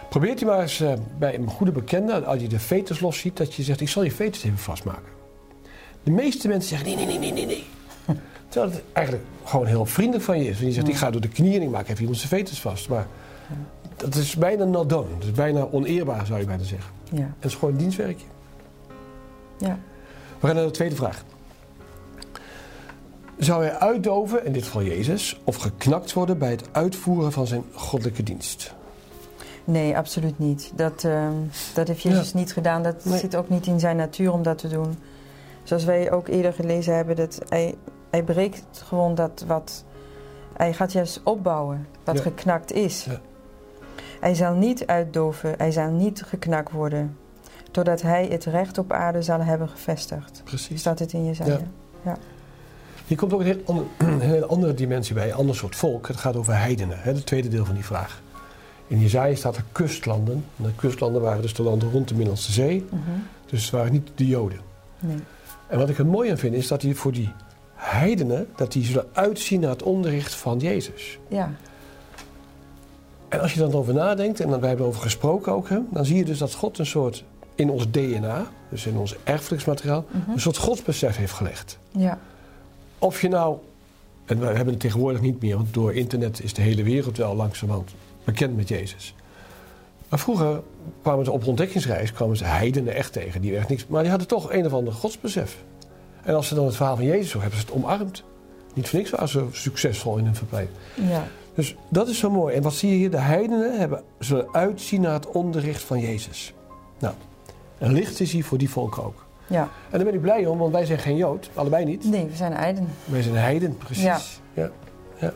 Probeert 0.10 0.42
u 0.42 0.46
maar 0.46 0.62
eens 0.62 0.82
eh, 0.82 0.94
bij 1.20 1.36
een 1.36 1.48
goede 1.48 1.72
bekende, 1.72 2.26
als 2.26 2.42
je 2.42 2.48
de 2.48 2.60
veters 2.60 3.00
los 3.00 3.20
ziet, 3.20 3.38
dat 3.38 3.54
je 3.54 3.64
zegt: 3.64 3.82
Ik 3.82 3.90
zal 3.90 4.04
je 4.04 4.12
veters 4.12 4.44
even 4.44 4.58
vastmaken. 4.58 5.14
De 6.04 6.12
meeste 6.12 6.48
mensen 6.48 6.70
zeggen: 6.70 6.88
Nee, 6.88 7.06
nee, 7.06 7.18
nee, 7.20 7.32
nee, 7.32 7.46
nee. 7.46 7.64
Terwijl 8.56 8.74
het 8.76 8.84
eigenlijk 8.94 9.26
gewoon 9.44 9.66
heel 9.66 9.86
vriendelijk 9.86 10.24
van 10.26 10.40
je 10.44 10.50
is. 10.50 10.60
En 10.60 10.66
je 10.66 10.72
zegt. 10.72 10.88
Ik 10.88 10.96
ga 10.96 11.10
door 11.12 11.22
de 11.22 11.28
knieën 11.28 11.56
en 11.56 11.62
ik 11.62 11.70
maak 11.70 11.88
even 11.88 12.00
iemand 12.00 12.18
zijn 12.18 12.30
veters 12.30 12.62
vast. 12.62 12.90
Maar 12.90 13.08
dat 13.96 14.16
is 14.16 14.36
bijna 14.36 14.64
not 14.64 14.90
done. 14.90 15.08
Dat 15.18 15.24
is 15.28 15.32
bijna 15.32 15.68
oneerbaar, 15.72 16.26
zou 16.26 16.40
je 16.40 16.46
bijna 16.46 16.64
zeggen. 16.64 16.92
ja, 17.12 17.18
En 17.20 17.36
het 17.40 17.46
is 17.46 17.54
gewoon 17.54 17.74
een 17.74 17.80
dienstwerkje. 17.80 18.26
ja. 19.58 19.80
We 20.40 20.48
gaan 20.48 20.56
naar 20.56 20.66
de 20.66 20.72
tweede 20.72 20.96
vraag. 20.96 21.24
Zou 23.38 23.64
hij 23.64 23.78
uitdoven, 23.78 24.46
in 24.46 24.52
dit 24.52 24.64
geval 24.64 24.84
Jezus, 24.84 25.40
of 25.44 25.56
geknakt 25.56 26.14
worden 26.14 26.38
bij 26.38 26.52
het 26.52 26.64
uitvoeren 26.72 27.32
van 27.32 27.48
zijn 27.48 27.64
goddelijke 27.74 28.24
dienst? 28.24 28.74
Nee, 29.64 29.98
absoluut 29.98 30.40
niet. 30.40 30.72
Dat, 30.76 31.04
ehm, 31.04 31.34
dat 31.74 31.88
heeft 31.88 32.02
Jezus 32.02 32.34
niet 32.34 32.54
gedaan. 32.54 32.84
Dat 32.84 33.06
Nee. 33.06 33.20
zit 33.20 33.36
ook 33.36 33.50
niet 33.50 33.66
in 33.68 33.80
zijn 33.80 33.96
natuur 33.98 34.32
om 34.34 34.44
dat 34.44 34.58
te 34.58 34.68
doen. 34.68 34.98
Zoals 35.64 35.84
wij 35.84 36.12
ook 36.12 36.28
eerder 36.28 36.54
gelezen 36.54 36.96
hebben, 36.96 37.16
dat 37.16 37.40
hij, 37.50 37.76
hij 38.16 38.24
breekt 38.24 38.84
gewoon 38.86 39.16
dat 39.16 39.44
wat. 39.48 39.84
Hij 40.54 40.74
gaat 40.74 40.92
juist 40.92 41.22
opbouwen 41.24 41.88
wat 42.04 42.16
Ja. 42.18 42.22
geknakt 42.22 42.72
is. 42.72 43.06
Ja. 43.06 43.20
Hij 44.20 44.34
zal 44.34 44.54
niet 44.54 44.88
uitdoven, 44.88 45.54
hij 45.58 45.72
zal 45.72 45.90
niet 45.90 46.24
geknakt 46.26 46.72
worden. 46.72 47.18
Totdat 47.72 48.02
hij 48.02 48.28
het 48.28 48.46
recht 48.46 48.78
op 48.78 48.92
aarde 48.92 49.22
zal 49.22 49.40
hebben 49.40 49.70
gevestigd. 49.70 50.42
Precies. 50.44 50.80
Staat 50.80 51.00
het 51.00 51.14
in 51.14 51.26
Jezaja? 51.26 51.60
Ja. 52.04 52.18
Hier 53.08 53.18
komt 53.18 53.34
ook 53.34 53.44
een 53.98 54.20
hele 54.20 54.46
andere 54.46 54.74
dimensie 54.74 55.16
bij, 55.16 55.28
een 55.28 55.36
ander 55.36 55.56
soort 55.56 55.76
volk. 55.76 56.08
Het 56.08 56.18
gaat 56.18 56.36
over 56.36 56.58
heidenen, 56.58 57.00
hè, 57.00 57.12
het 57.12 57.26
tweede 57.26 57.48
deel 57.48 57.66
van 57.66 57.76
die 57.76 57.86
vraag. 57.86 58.22
In 58.88 59.00
Jezaja 59.00 59.36
staat 59.36 59.56
er 59.56 59.64
kustlanden. 59.72 60.46
En 60.58 60.64
de 60.64 60.76
kustlanden 60.76 61.22
waren 61.22 61.42
dus 61.42 61.54
de 61.54 61.64
landen 61.64 61.92
rond 61.92 62.08
de 62.08 62.14
Middellandse 62.14 62.52
Zee. 62.52 62.86
Mhm. 62.90 63.02
Dus 63.46 63.62
het 63.62 63.72
waren 63.72 63.92
niet 63.92 64.10
de 64.16 64.28
Joden. 64.28 64.60
Nee. 65.00 65.18
En 65.68 65.80
wat 65.80 65.90
ik 65.90 65.98
er 65.98 66.06
mooi 66.06 66.30
aan 66.30 66.38
vind, 66.38 66.56
is 66.56 66.68
dat 66.68 66.82
die 66.82 66.96
voor 66.96 67.12
die 67.12 67.32
heidenen... 67.86 68.48
dat 68.56 68.72
die 68.72 68.86
zullen 68.86 69.08
uitzien 69.14 69.60
naar 69.60 69.70
het 69.70 69.84
onderricht 69.84 70.36
van 70.36 70.60
Jezus. 70.60 71.20
Ja, 71.28 71.52
En 73.30 73.40
als 73.40 73.54
je 73.54 73.60
dan 73.60 73.74
over 73.74 73.94
nadenkt, 73.94 74.40
en 74.40 74.50
dan, 74.50 74.60
wij 74.60 74.70
hebben 74.70 74.88
over 74.88 75.02
gesproken 75.02 75.54
ook... 75.54 75.70
Hè, 75.70 75.80
dan 75.90 76.06
zie 76.06 76.18
je 76.18 76.26
dus 76.26 76.38
dat 76.38 76.54
God 76.54 76.80
een 76.80 76.86
soort 76.86 77.24
in 77.56 77.70
ons 77.70 77.92
DNA... 77.92 78.48
dus 78.70 78.86
in 78.86 78.98
ons 78.98 79.16
erfelijksmateriaal... 79.24 80.06
Mhm. 80.12 80.32
een 80.32 80.42
soort 80.42 80.58
godsbesef 80.58 81.18
heeft 81.18 81.34
gelegd. 81.34 81.80
ja, 81.92 82.20
Of 83.00 83.22
je 83.22 83.28
nou, 83.28 83.58
en 84.26 84.40
we 84.40 84.46
hebben 84.46 84.68
het 84.74 84.80
tegenwoordig 84.80 85.22
niet 85.22 85.42
meer, 85.42 85.56
want 85.56 85.74
door 85.74 85.94
internet 85.94 86.44
is 86.44 86.54
de 86.54 86.62
hele 86.62 86.84
wereld 86.84 87.18
wel 87.18 87.36
langzamerhand 87.36 87.92
bekend 88.24 88.56
met 88.56 88.68
Jezus. 88.68 89.16
Maar 90.10 90.20
vroeger 90.20 90.62
kwamen 91.02 91.26
ze 91.26 91.32
op 91.32 91.48
ontdekkingsreis, 91.48 92.12
kwamen 92.12 92.38
ze 92.38 92.44
heidenen 92.44 92.96
echt 92.96 93.14
tegen, 93.14 93.42
die 93.42 93.58
echt 93.58 93.70
niks, 93.70 93.88
maar 93.88 94.02
die 94.02 94.10
hadden 94.10 94.28
toch 94.28 94.52
een 94.52 94.66
of 94.66 94.74
ander 94.74 94.94
godsbesef. 94.94 95.58
En 96.26 96.36
als 96.36 96.48
ze 96.48 96.56
dan 96.56 96.66
het 96.66 96.76
verhaal 96.76 96.96
van 96.96 97.06
Jezus 97.06 97.34
hebben 97.34 97.60
ze 97.60 97.66
het 97.66 97.76
omarmd. 97.76 98.24
Niet 98.74 98.90
voor 98.90 99.00
niks 99.00 99.12
waren 99.12 99.28
ze 99.30 99.46
succesvol 99.52 100.18
in 100.18 100.26
hun 100.26 100.36
verblijf. 100.36 100.70
ja, 100.94 101.24
Dus 101.54 101.76
dat 101.90 102.08
is 102.08 102.18
zo 102.20 102.30
mooi. 102.32 102.56
En 102.56 102.62
wat 102.62 102.74
zie 102.74 102.90
je 102.90 102.96
hier? 102.96 103.12
De 103.12 103.18
heidenen 103.18 103.80
hebben, 103.80 104.04
zullen 104.20 104.48
uitzien 104.52 105.02
naar 105.02 105.14
het 105.14 105.28
onderricht 105.28 105.82
van 105.82 106.00
Jezus. 106.00 106.54
Nou, 107.00 107.14
een 107.78 107.94
licht 107.94 108.20
is 108.20 108.32
hier 108.32 108.44
voor 108.46 108.58
die 108.58 108.70
volken 108.70 109.04
ook. 109.04 109.26
ja. 109.48 109.62
En 109.62 109.70
daar 109.98 110.04
ben 110.04 110.14
ik 110.14 110.22
blij 110.22 110.46
om, 110.46 110.58
want 110.58 110.72
wij 110.72 110.86
zijn 110.86 111.00
geen 111.00 111.16
Jood, 111.18 111.50
allebei 111.54 111.86
niet. 111.86 112.10
Nee, 112.10 112.26
we 112.26 112.36
zijn 112.36 112.54
eiden. 112.54 112.88
Wij 113.06 113.22
zijn 113.22 113.36
heiden, 113.36 113.78
precies. 113.78 114.04
Ja. 114.54 114.70
Ja. 115.20 115.34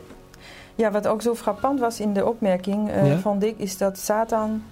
Ja, 0.74 0.90
wat 0.90 1.06
ook 1.06 1.22
zo 1.22 1.34
frappant 1.34 1.80
was 1.80 2.00
in 2.00 2.12
de 2.12 2.26
opmerking, 2.26 2.90
eh 2.90 3.06
Ja? 3.08 3.18
vond 3.18 3.44
ik, 3.44 3.58
is 3.58 3.76
dat 3.78 3.98
Satan, 3.98 4.62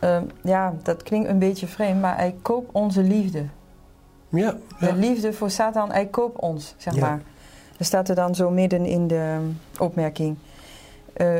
eh, 0.00 0.18
ja, 0.42 0.74
dat 0.82 1.02
klinkt 1.02 1.28
een 1.28 1.38
beetje 1.38 1.66
vreemd, 1.66 2.00
maar 2.00 2.16
hij 2.16 2.34
koopt 2.42 2.68
onze 2.72 3.02
liefde. 3.02 3.44
Ja, 4.36 4.56
ja. 4.80 4.86
De 4.86 4.94
liefde 4.94 5.32
voor 5.32 5.50
Satan, 5.50 5.90
hij 5.92 6.06
koopt 6.06 6.40
ons, 6.40 6.74
zeg 6.76 6.94
Ja. 6.94 7.00
maar. 7.00 7.20
Er 7.78 7.84
staat 7.84 8.08
er 8.08 8.14
dan 8.14 8.34
zo 8.34 8.50
midden 8.50 8.84
in 8.86 9.06
de 9.06 9.38
opmerking. 9.78 10.36
eh, 11.12 11.34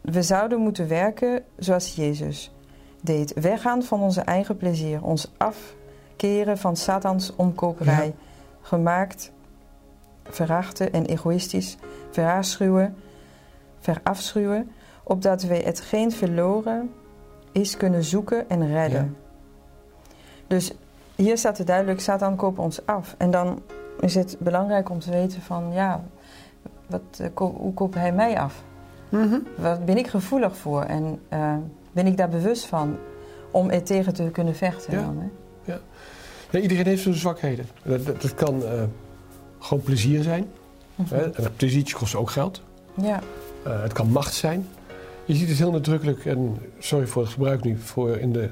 we 0.00 0.22
zouden 0.22 0.58
moeten 0.60 0.88
werken 0.88 1.44
zoals 1.58 1.94
Jezus 1.94 2.52
deed. 3.00 3.32
Weggaan 3.34 3.82
van 3.82 4.00
onze 4.00 4.20
eigen 4.20 4.56
plezier. 4.56 5.02
Ons 5.04 5.32
afkeren 5.36 6.58
van 6.58 6.76
Satans 6.76 7.32
omkoperij. 7.36 8.06
Ja. 8.06 8.12
Gemaakt 8.60 9.32
verachten 10.24 10.92
en 10.92 11.06
egoïstisch 11.06 11.76
verafschuwen, 12.10 12.96
verafschuwen, 13.80 14.70
opdat 15.02 15.42
wij 15.42 15.60
hetgeen 15.60 16.12
verloren 16.12 16.92
is 17.52 17.76
kunnen 17.76 18.04
zoeken 18.04 18.48
en 18.48 18.68
redden. 18.72 19.16
Dus 20.46 20.72
hier 21.16 21.38
staat 21.38 21.58
het 21.58 21.66
duidelijk, 21.66 22.00
Satan 22.00 22.36
koopt 22.36 22.58
ons 22.58 22.86
af. 22.86 23.14
En 23.18 23.30
dan 23.30 23.62
is 24.00 24.14
het 24.14 24.36
belangrijk 24.38 24.90
om 24.90 24.98
te 24.98 25.10
weten 25.10 25.42
van, 25.42 25.72
ja, 25.72 26.04
wat, 26.86 27.02
eh, 27.18 27.28
hoe 27.34 27.74
koopt 27.74 27.94
hij 27.94 28.12
mij 28.12 28.38
af? 28.38 28.62
Wat 29.56 29.84
ben 29.84 29.96
ik 29.96 30.06
gevoelig 30.06 30.56
voor 30.56 30.82
en 30.82 31.20
eh, 31.28 31.56
ben 31.92 32.06
ik 32.06 32.16
daar 32.16 32.28
bewust 32.28 32.66
van 32.66 32.96
om 33.50 33.70
er 33.70 33.82
tegen 33.82 34.14
te 34.14 34.28
kunnen 34.32 34.54
vechten? 34.54 34.92
Ja. 34.92 35.00
Dan, 35.00 35.18
hè? 35.18 35.28
Ja, 36.50 36.58
iedereen 36.58 36.86
heeft 36.86 37.02
zijn 37.02 37.14
zwakheden. 37.14 37.66
Dat, 37.82 38.06
dat, 38.06 38.22
dat 38.22 38.34
kan 38.34 38.64
eh, 38.64 38.82
gewoon 39.58 39.82
plezier 39.82 40.22
zijn. 40.22 40.46
Mhm. 40.94 41.14
Hè? 41.14 41.22
En 41.22 41.42
dat 41.42 41.56
pleziertje 41.56 41.96
kost 41.96 42.14
ook 42.14 42.30
geld. 42.30 42.62
Ja, 42.94 43.20
het 43.62 43.92
kan 43.92 44.10
macht 44.10 44.34
zijn. 44.34 44.66
Je 45.24 45.34
ziet 45.34 45.48
het 45.48 45.58
heel 45.58 45.70
nadrukkelijk, 45.70 46.24
en 46.24 46.56
sorry 46.78 47.06
voor 47.06 47.22
het 47.22 47.32
gebruik 47.32 47.64
nu, 47.64 47.78
voor 47.78 48.16
in 48.16 48.32
de, 48.32 48.50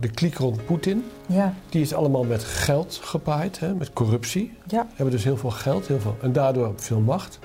de 0.00 0.08
kliek 0.08 0.34
rond 0.34 0.64
Poetin. 0.66 1.04
ja, 1.26 1.54
Die 1.68 1.80
is 1.80 1.94
allemaal 1.94 2.24
met 2.24 2.44
geld 2.44 3.00
gepaaid, 3.02 3.60
hè, 3.60 3.74
met 3.74 3.92
corruptie. 3.92 4.52
ja, 4.66 4.86
Hebben 4.94 5.14
dus 5.14 5.24
heel 5.24 5.36
veel 5.36 5.50
geld 5.50 5.86
heel 5.86 6.00
veel, 6.00 6.16
en 6.22 6.32
daardoor 6.32 6.72
veel 6.76 7.00
macht. 7.00 7.38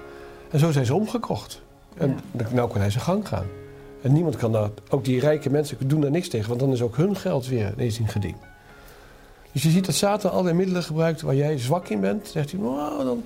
En 0.52 0.60
zo 0.60 0.72
zijn 0.72 0.86
ze 0.86 0.94
omgekocht. 0.94 1.62
En 1.98 2.20
nou 2.52 2.70
kan 2.70 2.82
hij 2.82 2.90
zijn 2.90 3.04
gang 3.04 3.28
gaan. 3.28 3.46
En 4.02 4.14
niemand 4.14 4.36
kan 4.36 4.52
daar, 4.52 4.70
ook 4.90 5.06
die 5.06 5.20
rijke 5.20 5.50
mensen 5.50 5.78
doen 5.88 6.02
daar 6.02 6.12
niks 6.12 6.28
tegen, 6.30 6.48
want 6.48 6.60
dan 6.60 6.72
is 6.72 6.82
ook 6.82 6.98
hun 6.98 7.16
geld 7.16 7.48
weer 7.48 7.74
ineens 7.74 8.00
in 8.00 8.08
geding. 8.08 8.36
Dus 9.52 9.64
je 9.64 9.70
ziet 9.70 9.86
dat 9.86 9.96
Satan 9.96 10.32
allerlei 10.32 10.56
middelen 10.56 10.84
gebruikt 10.84 11.22
waar 11.22 11.36
jij 11.36 11.58
zwak 11.60 11.88
in 11.88 12.00
bent. 12.00 12.28
Zegt 12.28 12.52
hij, 12.52 12.60
nou 12.60 13.04
dan 13.04 13.24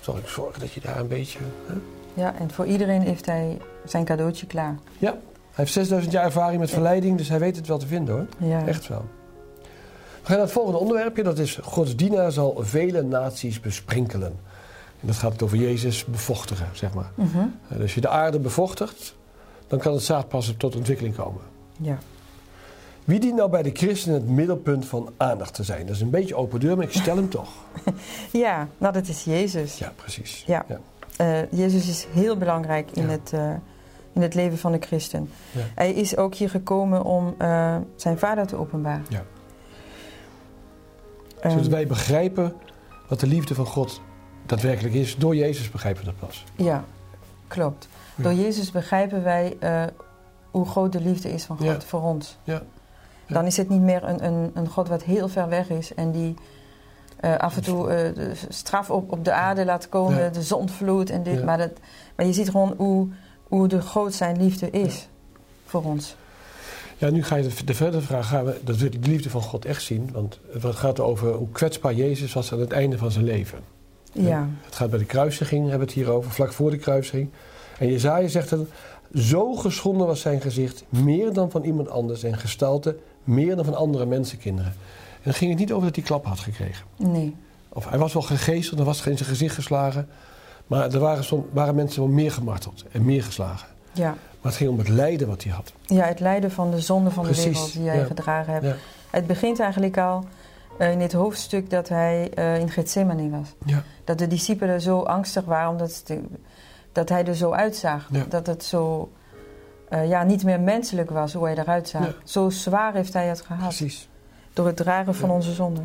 zal 0.00 0.16
ik 0.16 0.26
zorgen 0.26 0.60
dat 0.60 0.72
je 0.72 0.80
daar 0.80 0.98
een 0.98 1.08
beetje... 1.08 1.38
Hè? 1.66 1.74
ja, 2.14 2.34
en 2.38 2.50
voor 2.50 2.66
iedereen 2.66 3.02
heeft 3.02 3.26
hij 3.26 3.58
zijn 3.84 4.04
cadeautje 4.04 4.46
klaar. 4.46 4.76
Ja, 4.98 5.16
heeft 5.56 5.72
6000 5.72 6.12
jaar 6.12 6.24
ervaring 6.24 6.60
met 6.60 6.70
verleiding, 6.70 7.18
dus 7.18 7.28
hij 7.28 7.38
weet 7.38 7.56
het 7.56 7.66
wel 7.66 7.78
te 7.78 7.86
vinden 7.86 8.14
hoor. 8.14 8.26
Ja, 8.48 8.66
Echt 8.66 8.88
wel. 8.88 9.04
We 10.20 10.32
gaan 10.32 10.36
naar 10.36 10.44
het 10.46 10.54
volgende 10.54 10.78
onderwerpje, 10.78 11.22
dat 11.22 11.38
is 11.38 11.58
Gods 11.62 11.96
dienaar 11.96 12.32
zal 12.32 12.56
vele 12.60 13.02
naties 13.02 13.60
besprenkelen. 13.60 14.36
En 15.00 15.06
dat 15.06 15.16
gaat 15.16 15.42
over 15.42 15.56
Jezus 15.56 16.04
bevochtigen, 16.04 16.66
zeg 16.72 16.94
maar. 16.94 17.10
En 17.68 17.80
als 17.80 17.94
je 17.94 18.00
de 18.00 18.08
aarde 18.08 18.38
bevochtigt, 18.38 19.14
dan 19.66 19.78
kan 19.78 19.92
het 19.92 20.02
zaad 20.02 20.28
pas 20.28 20.54
tot 20.58 20.76
ontwikkeling 20.76 21.14
komen. 21.16 21.40
ja. 21.80 21.98
Wie 23.04 23.20
dient 23.20 23.34
nou 23.36 23.50
bij 23.50 23.62
de 23.62 23.70
christen 23.72 24.12
het 24.12 24.28
middelpunt 24.28 24.86
van 24.86 25.12
aandacht 25.16 25.54
te 25.54 25.62
zijn? 25.62 25.86
Dat 25.86 25.94
is 25.94 26.00
een 26.00 26.10
beetje 26.10 26.34
open 26.34 26.60
deur, 26.60 26.76
maar 26.76 26.84
ik 26.86 26.92
stel 26.92 27.16
hem 27.16 27.28
toch. 27.28 27.48
ja 28.32 28.68
nou 28.78 28.92
dat 28.92 29.08
is 29.08 29.24
Jezus. 29.24 29.78
Ja, 29.78 29.92
precies. 29.96 30.44
Ja. 30.46 30.64
Ja. 30.68 30.78
Eh, 31.16 31.50
Jezus 31.52 31.88
is 31.88 32.06
heel 32.12 32.36
belangrijk 32.36 32.90
in, 32.92 33.02
Ja. 33.02 33.08
het, 33.08 33.32
eh, 33.32 33.50
in 34.16 34.22
het 34.22 34.34
leven 34.34 34.58
van 34.58 34.72
de 34.72 34.78
christen. 34.80 35.30
Ja. 35.52 35.60
Hij 35.74 35.92
is 35.92 36.16
ook 36.16 36.34
hier 36.34 36.50
gekomen 36.50 37.02
om 37.02 37.34
eh, 37.38 37.76
zijn 37.96 38.18
vader 38.18 38.46
te 38.46 38.56
openbaren. 38.56 39.04
Ja. 39.08 39.22
Ehm, 41.40 41.52
Zodat 41.52 41.66
wij 41.66 41.86
begrijpen 41.86 42.52
wat 43.08 43.20
de 43.20 43.26
liefde 43.26 43.54
van 43.54 43.66
God 43.66 44.00
daadwerkelijk 44.46 44.94
is. 44.94 45.16
Door 45.16 45.36
Jezus 45.36 45.70
begrijpen 45.70 46.04
we 46.04 46.10
dat 46.10 46.18
pas. 46.28 46.44
Ja, 46.56 46.84
klopt. 47.46 47.88
Ja. 48.14 48.22
Door 48.22 48.32
Jezus 48.32 48.70
begrijpen 48.70 49.22
wij 49.22 49.56
eh, 49.60 49.82
hoe 50.50 50.66
groot 50.66 50.92
de 50.92 51.00
liefde 51.00 51.32
is 51.32 51.44
van 51.44 51.56
God 51.56 51.66
Ja. 51.66 51.80
voor 51.80 52.02
ons. 52.02 52.38
Ja. 52.44 52.62
Dan 53.28 53.46
is 53.46 53.56
het 53.56 53.68
niet 53.68 53.80
meer 53.80 54.04
een, 54.04 54.24
een, 54.24 54.50
een 54.54 54.68
God 54.68 54.88
wat 54.88 55.02
heel 55.02 55.28
ver 55.28 55.48
weg 55.48 55.68
is 55.70 55.94
en 55.94 56.10
die 56.10 56.34
eh, 57.20 57.36
af 57.36 57.56
en 57.56 57.62
toe 57.62 57.86
de 58.14 58.32
straf 58.48 58.90
op, 58.90 59.12
op 59.12 59.24
de 59.24 59.32
aarde 59.32 59.64
laat 59.64 59.88
komen, 59.88 60.32
de 60.32 60.42
zondvloed 60.42 61.10
en 61.10 61.22
dit. 61.22 61.44
Maar, 61.44 61.58
dat, 61.58 61.70
maar 62.16 62.26
je 62.26 62.32
ziet 62.32 62.50
gewoon 62.50 62.74
hoe, 62.76 63.08
hoe 63.48 63.68
de 63.68 63.80
groot 63.80 64.14
zijn 64.14 64.42
liefde 64.42 64.70
is 64.70 65.08
voor 65.66 65.82
ons. 65.82 66.16
Ja, 66.98 67.10
nu 67.10 67.22
ga 67.24 67.36
je 67.36 67.42
de, 67.48 67.64
de 67.64 67.74
verdere 67.74 68.02
vraag, 68.02 68.28
gaan 68.28 68.44
we 68.44 68.60
dat 68.64 68.76
we 68.76 68.88
de 68.98 69.08
liefde 69.08 69.30
van 69.30 69.42
God 69.42 69.64
echt 69.64 69.82
zien. 69.82 70.10
Want 70.12 70.38
het 70.52 70.76
gaat 70.76 71.00
over 71.00 71.32
hoe 71.32 71.50
kwetsbaar 71.52 71.94
Jezus 71.94 72.32
was 72.32 72.52
aan 72.52 72.60
het 72.60 72.72
einde 72.72 72.98
van 72.98 73.10
zijn 73.10 73.24
leven. 73.24 73.58
Ja, 74.12 74.48
Het 74.64 74.74
gaat 74.74 74.90
bij 74.90 74.98
de 74.98 75.04
kruisiging, 75.04 75.60
hebben 75.60 75.78
we 75.78 75.84
het 75.94 75.94
hier 75.94 76.10
over, 76.10 76.30
vlak 76.30 76.52
voor 76.52 76.70
de 76.70 76.76
kruisiging. 76.76 77.28
En 77.78 77.88
Jezaja 77.88 78.28
zegt 78.28 78.50
dan, 78.50 78.66
zo 79.14 79.54
geschonden 79.54 80.06
was 80.06 80.20
zijn 80.20 80.40
gezicht, 80.40 80.84
meer 80.88 81.32
dan 81.32 81.50
van 81.50 81.64
iemand 81.64 81.88
anders. 81.88 82.22
En 82.22 82.38
gestalte, 82.38 82.96
meer 83.24 83.56
dan 83.56 83.64
van 83.64 83.74
andere 83.74 84.06
mensenkinderen. 84.06 84.72
En 85.12 85.22
dan 85.22 85.34
ging 85.34 85.50
het 85.50 85.58
niet 85.58 85.72
over 85.72 85.86
dat 85.86 85.96
hij 85.96 86.04
klap 86.04 86.24
had 86.24 86.38
gekregen. 86.38 86.86
nee. 86.96 87.34
Of 87.68 87.88
hij 87.88 87.98
was 87.98 88.12
wel 88.12 88.22
gegezeld, 88.22 88.78
er 88.78 88.84
was 88.84 89.06
in 89.06 89.16
zijn 89.16 89.28
gezicht 89.28 89.54
geslagen. 89.54 90.08
Maar 90.66 90.92
er 90.92 90.98
waren, 90.98 91.44
waren 91.52 91.74
mensen 91.74 92.02
wel 92.02 92.10
meer 92.10 92.32
gemarteld 92.32 92.84
en 92.92 93.04
meer 93.04 93.22
geslagen. 93.22 93.68
Ja. 93.92 94.08
Maar 94.40 94.52
het 94.52 94.54
ging 94.54 94.70
om 94.70 94.78
het 94.78 94.88
lijden 94.88 95.28
wat 95.28 95.42
hij 95.42 95.52
had. 95.52 95.72
ja, 95.86 96.04
het 96.04 96.20
lijden 96.20 96.50
van 96.50 96.70
de 96.70 96.80
zonde 96.80 97.10
van 97.10 97.24
de 97.26 97.34
wereld 97.34 97.72
die 97.72 97.88
hij 97.88 97.98
ja. 97.98 98.04
gedragen. 98.04 98.62
Ja. 98.62 98.74
Het 99.10 99.26
begint 99.26 99.60
eigenlijk 99.60 99.98
al 99.98 100.24
eh, 100.78 100.90
in 100.90 101.00
het 101.00 101.12
hoofdstuk 101.12 101.70
dat 101.70 101.88
hij 101.88 102.30
eh, 102.34 102.58
in 102.58 102.70
Gethsemane 102.70 103.30
was. 103.30 103.54
Ja. 103.64 103.82
Dat 104.04 104.18
de 104.18 104.26
discipelen 104.26 104.80
zo 104.80 105.00
angstig 105.00 105.44
waren 105.44 105.70
omdat 105.70 106.02
dat 106.92 107.08
hij 107.08 107.24
er 107.24 107.34
zo 107.34 107.50
uitzag. 107.50 108.08
Dat 108.28 108.46
het 108.46 108.64
zo 108.64 109.10
eh, 109.88 110.08
ja, 110.08 110.22
niet 110.22 110.44
meer 110.44 110.60
menselijk 110.60 111.10
was 111.10 111.32
hoe 111.32 111.44
hij 111.44 111.56
eruit 111.56 111.88
zag. 111.88 112.06
Ja. 112.06 112.14
Zo 112.24 112.50
zwaar 112.50 112.94
heeft 112.94 113.12
hij 113.12 113.26
het 113.26 113.40
gehad. 113.40 113.68
Precies. 113.68 114.08
Door 114.52 114.66
het 114.66 114.76
dragen 114.76 115.14
van 115.14 115.30
onze 115.30 115.52
zonde. 115.52 115.80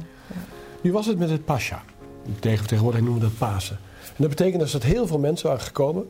Nu 0.81 0.91
was 0.91 1.05
het 1.05 1.17
met 1.17 1.29
het 1.29 1.45
Pascha. 1.45 1.81
Tegen, 2.39 2.67
tegenwoordig 2.67 3.01
noemen 3.01 3.21
we 3.21 3.27
dat 3.27 3.37
Pasen. 3.37 3.79
En 4.21 4.27
dat 4.27 4.37
betekent 4.37 4.61
dus 4.61 4.71
dat 4.71 4.83
heel 4.83 5.07
veel 5.07 5.19
mensen 5.19 5.47
waren 5.47 5.63
gekomen. 5.63 6.09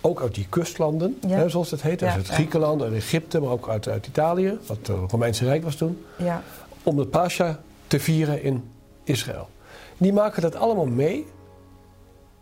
Ook 0.00 0.20
uit 0.20 0.34
die 0.34 0.46
kustlanden, 0.48 1.18
Ja. 1.26 1.36
hè, 1.36 1.48
zoals 1.48 1.70
het 1.70 1.82
heet. 1.82 2.00
Ja, 2.00 2.12
uit. 2.12 2.28
Griekenland, 2.28 2.82
uit 2.82 2.92
Egypte, 2.92 3.40
maar 3.40 3.50
ook 3.50 3.68
uit, 3.68 3.88
uit 3.88 4.06
Italië. 4.06 4.58
Wat 4.66 4.76
het 4.82 5.10
Romeinse 5.10 5.44
Rijk 5.44 5.62
was 5.64 5.74
toen. 5.74 6.04
Ja, 6.18 6.42
Om 6.82 6.98
het 6.98 7.10
Pascha 7.10 7.60
te 7.86 8.00
vieren 8.00 8.42
in 8.42 8.70
Israël. 9.04 9.48
Die 9.96 10.12
maken 10.12 10.42
dat 10.42 10.54
allemaal 10.56 10.86
mee. 10.86 11.26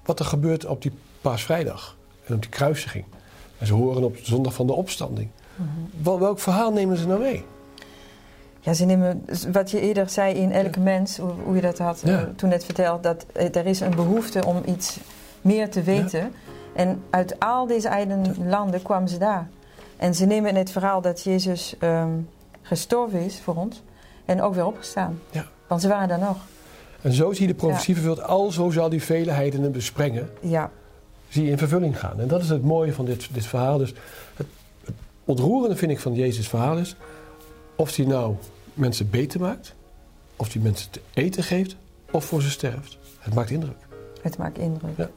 Wat 0.04 0.19
er 0.19 0.25
gebeurt 0.25 0.66
op 0.66 0.83
die 0.83 0.92
paasvrijdag. 1.21 1.97
En 2.25 2.35
op 2.35 2.40
die 2.40 2.50
kruisiging. 2.50 3.04
En 3.59 3.66
ze 3.66 3.75
horen 3.75 4.02
op 4.02 4.16
de 4.16 4.25
zondag 4.25 4.54
van 4.54 4.66
de 4.66 4.73
opstanding. 4.73 5.28
Wel- 6.02 6.21
Welk 6.21 6.38
verhaal 6.38 6.73
nemen 6.73 6.97
ze 6.97 7.07
nou 7.07 7.21
mee? 7.21 7.45
Ja 8.61 8.73
ze 8.75 8.85
nemen, 8.85 9.25
wat 9.52 9.71
je 9.71 9.81
eerder 9.81 10.09
zei 10.09 10.35
in 10.35 10.52
elke 10.52 10.81
mens, 10.81 11.17
hoe, 11.19 11.33
hoe 11.45 11.55
je 11.55 11.61
dat 11.61 11.79
had 11.79 12.00
Ja. 12.05 12.19
eh, 12.21 12.26
toen 12.37 12.49
net 12.49 12.64
verteld, 12.64 13.02
dat 13.02 13.26
eh, 13.33 13.55
er 13.57 13.67
is 13.67 13.81
een 13.81 13.95
behoefte 13.95 14.45
om 14.47 14.62
iets 14.64 14.99
meer 15.40 15.71
te 15.71 15.83
weten. 15.83 16.33
En 16.75 17.02
uit 17.11 17.40
al 17.40 17.67
deze 17.67 17.88
eigen 17.88 18.49
landen 18.49 18.83
kwamen 18.83 19.09
ze 19.09 19.19
daar. 19.19 19.49
En 19.97 20.14
ze 20.14 20.26
nemen 20.26 20.55
het 20.55 20.71
verhaal 20.71 21.00
dat 21.00 21.23
Jezus 21.23 21.75
ehm, 21.79 22.09
gestorven 22.62 23.21
is 23.21 23.40
voor 23.40 23.55
ons 23.55 23.83
en 24.25 24.43
ook 24.43 24.55
weer 24.55 24.67
opgestaan. 24.67 25.21
Ja. 25.31 25.47
Want 25.67 25.81
ze 25.81 25.88
waren 25.88 26.09
daar 26.09 26.19
nog. 26.19 26.37
En 27.02 27.12
zo 27.12 27.33
zie 27.33 27.47
je 27.47 27.52
de 27.52 27.59
profetie 27.59 27.95
vervuld. 27.95 28.23
Alzo 28.23 28.71
zal 28.71 28.88
die 28.88 29.02
vele 29.02 29.31
heidenen 29.31 29.73
besprengen. 29.73 30.31
Ja, 30.40 30.71
zie 31.29 31.45
je 31.45 31.50
in 31.50 31.59
vervulling 31.59 31.99
gaan. 31.99 32.21
En 32.21 32.29
dat 32.29 32.43
is 32.43 32.49
het 32.49 32.62
mooie 32.62 32.93
van 32.93 33.05
dit, 33.05 33.29
dit 33.33 33.47
verhaal. 33.47 33.79
Dus 33.79 33.95
het, 34.37 34.47
het 34.85 34.95
ontroerende 35.25 35.76
vind 35.76 35.90
ik 35.90 36.00
van 36.00 36.14
Jezus' 36.14 36.49
verhaal 36.49 36.79
is... 36.79 36.97
of 37.80 37.96
hij 37.96 38.06
nou 38.06 38.34
mensen 38.75 39.10
beter 39.10 39.40
maakt... 39.40 39.75
of 40.37 40.52
hij 40.52 40.62
mensen 40.62 40.90
te 40.90 41.00
eten 41.14 41.42
geeft... 41.42 41.76
of 42.10 42.25
voor 42.25 42.42
ze 42.42 42.50
sterft. 42.50 42.99
Het 43.18 43.34
maakt 43.34 43.50
indruk. 43.50 43.76
het 44.22 44.38
maakt 44.38 44.58
indruk. 44.58 44.96
Ja. 44.96 45.10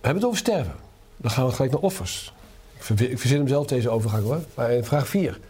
We 0.00 0.12
hebben 0.12 0.14
het 0.22 0.24
over 0.24 0.38
sterven. 0.38 0.74
Dan 1.16 1.30
gaan 1.30 1.46
we 1.46 1.52
gelijk 1.52 1.72
naar 1.72 1.80
offers. 1.82 2.32
Ik, 2.76 2.82
ver- 2.82 3.10
ik 3.10 3.18
verzin 3.18 3.38
hem 3.38 3.48
zelf 3.48 3.66
deze 3.66 3.88
overgang 3.90 4.24
hoor. 4.24 4.40
Maar 4.54 4.72
in 4.72 4.84
vraag 4.84 5.08
4. 5.08 5.40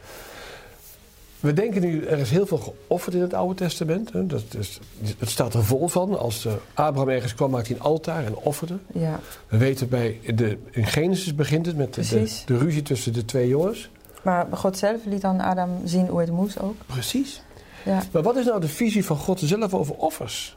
We 1.40 1.52
denken 1.52 1.80
nu, 1.80 2.04
er 2.04 2.18
is 2.18 2.30
heel 2.30 2.46
veel 2.46 2.58
geofferd 2.58 3.14
in 3.14 3.20
het 3.20 3.34
Oude 3.34 3.54
Testament. 3.54 4.12
hè. 4.12 4.26
Dat 4.26 4.44
is, 4.58 4.80
het 5.18 5.30
staat 5.30 5.54
er 5.54 5.64
vol 5.64 5.88
van. 5.88 6.18
Als 6.18 6.44
eh, 6.44 6.52
Abraham 6.74 7.08
ergens 7.08 7.34
kwam, 7.34 7.50
maakte 7.50 7.68
hij 7.68 7.76
een 7.76 7.82
altaar 7.86 8.24
en 8.24 8.36
offerde. 8.36 8.78
Ja, 8.92 9.20
We 9.48 9.56
weten 9.56 9.88
bij 9.88 10.20
de, 10.34 10.58
in 10.70 10.86
Genesis 10.86 11.34
begint 11.34 11.66
het 11.66 11.76
met 11.76 11.94
de, 11.94 12.30
de 12.46 12.58
ruzie 12.58 12.82
tussen 12.82 13.12
de 13.12 13.24
twee 13.24 13.48
jongens. 13.48 13.90
Maar 14.26 14.46
God 14.52 14.78
zelf 14.78 15.04
liet 15.04 15.24
aan 15.24 15.40
Adam 15.40 15.70
zien 15.84 16.06
hoe 16.08 16.20
het 16.20 16.30
moest 16.30 16.60
ook. 16.60 16.74
Precies. 16.86 17.42
Ja. 17.84 18.02
Maar 18.12 18.22
wat 18.22 18.36
is 18.36 18.44
nou 18.44 18.60
de 18.60 18.68
visie 18.68 19.04
van 19.04 19.16
God 19.16 19.40
zelf 19.40 19.74
over 19.74 19.94
offers? 19.94 20.56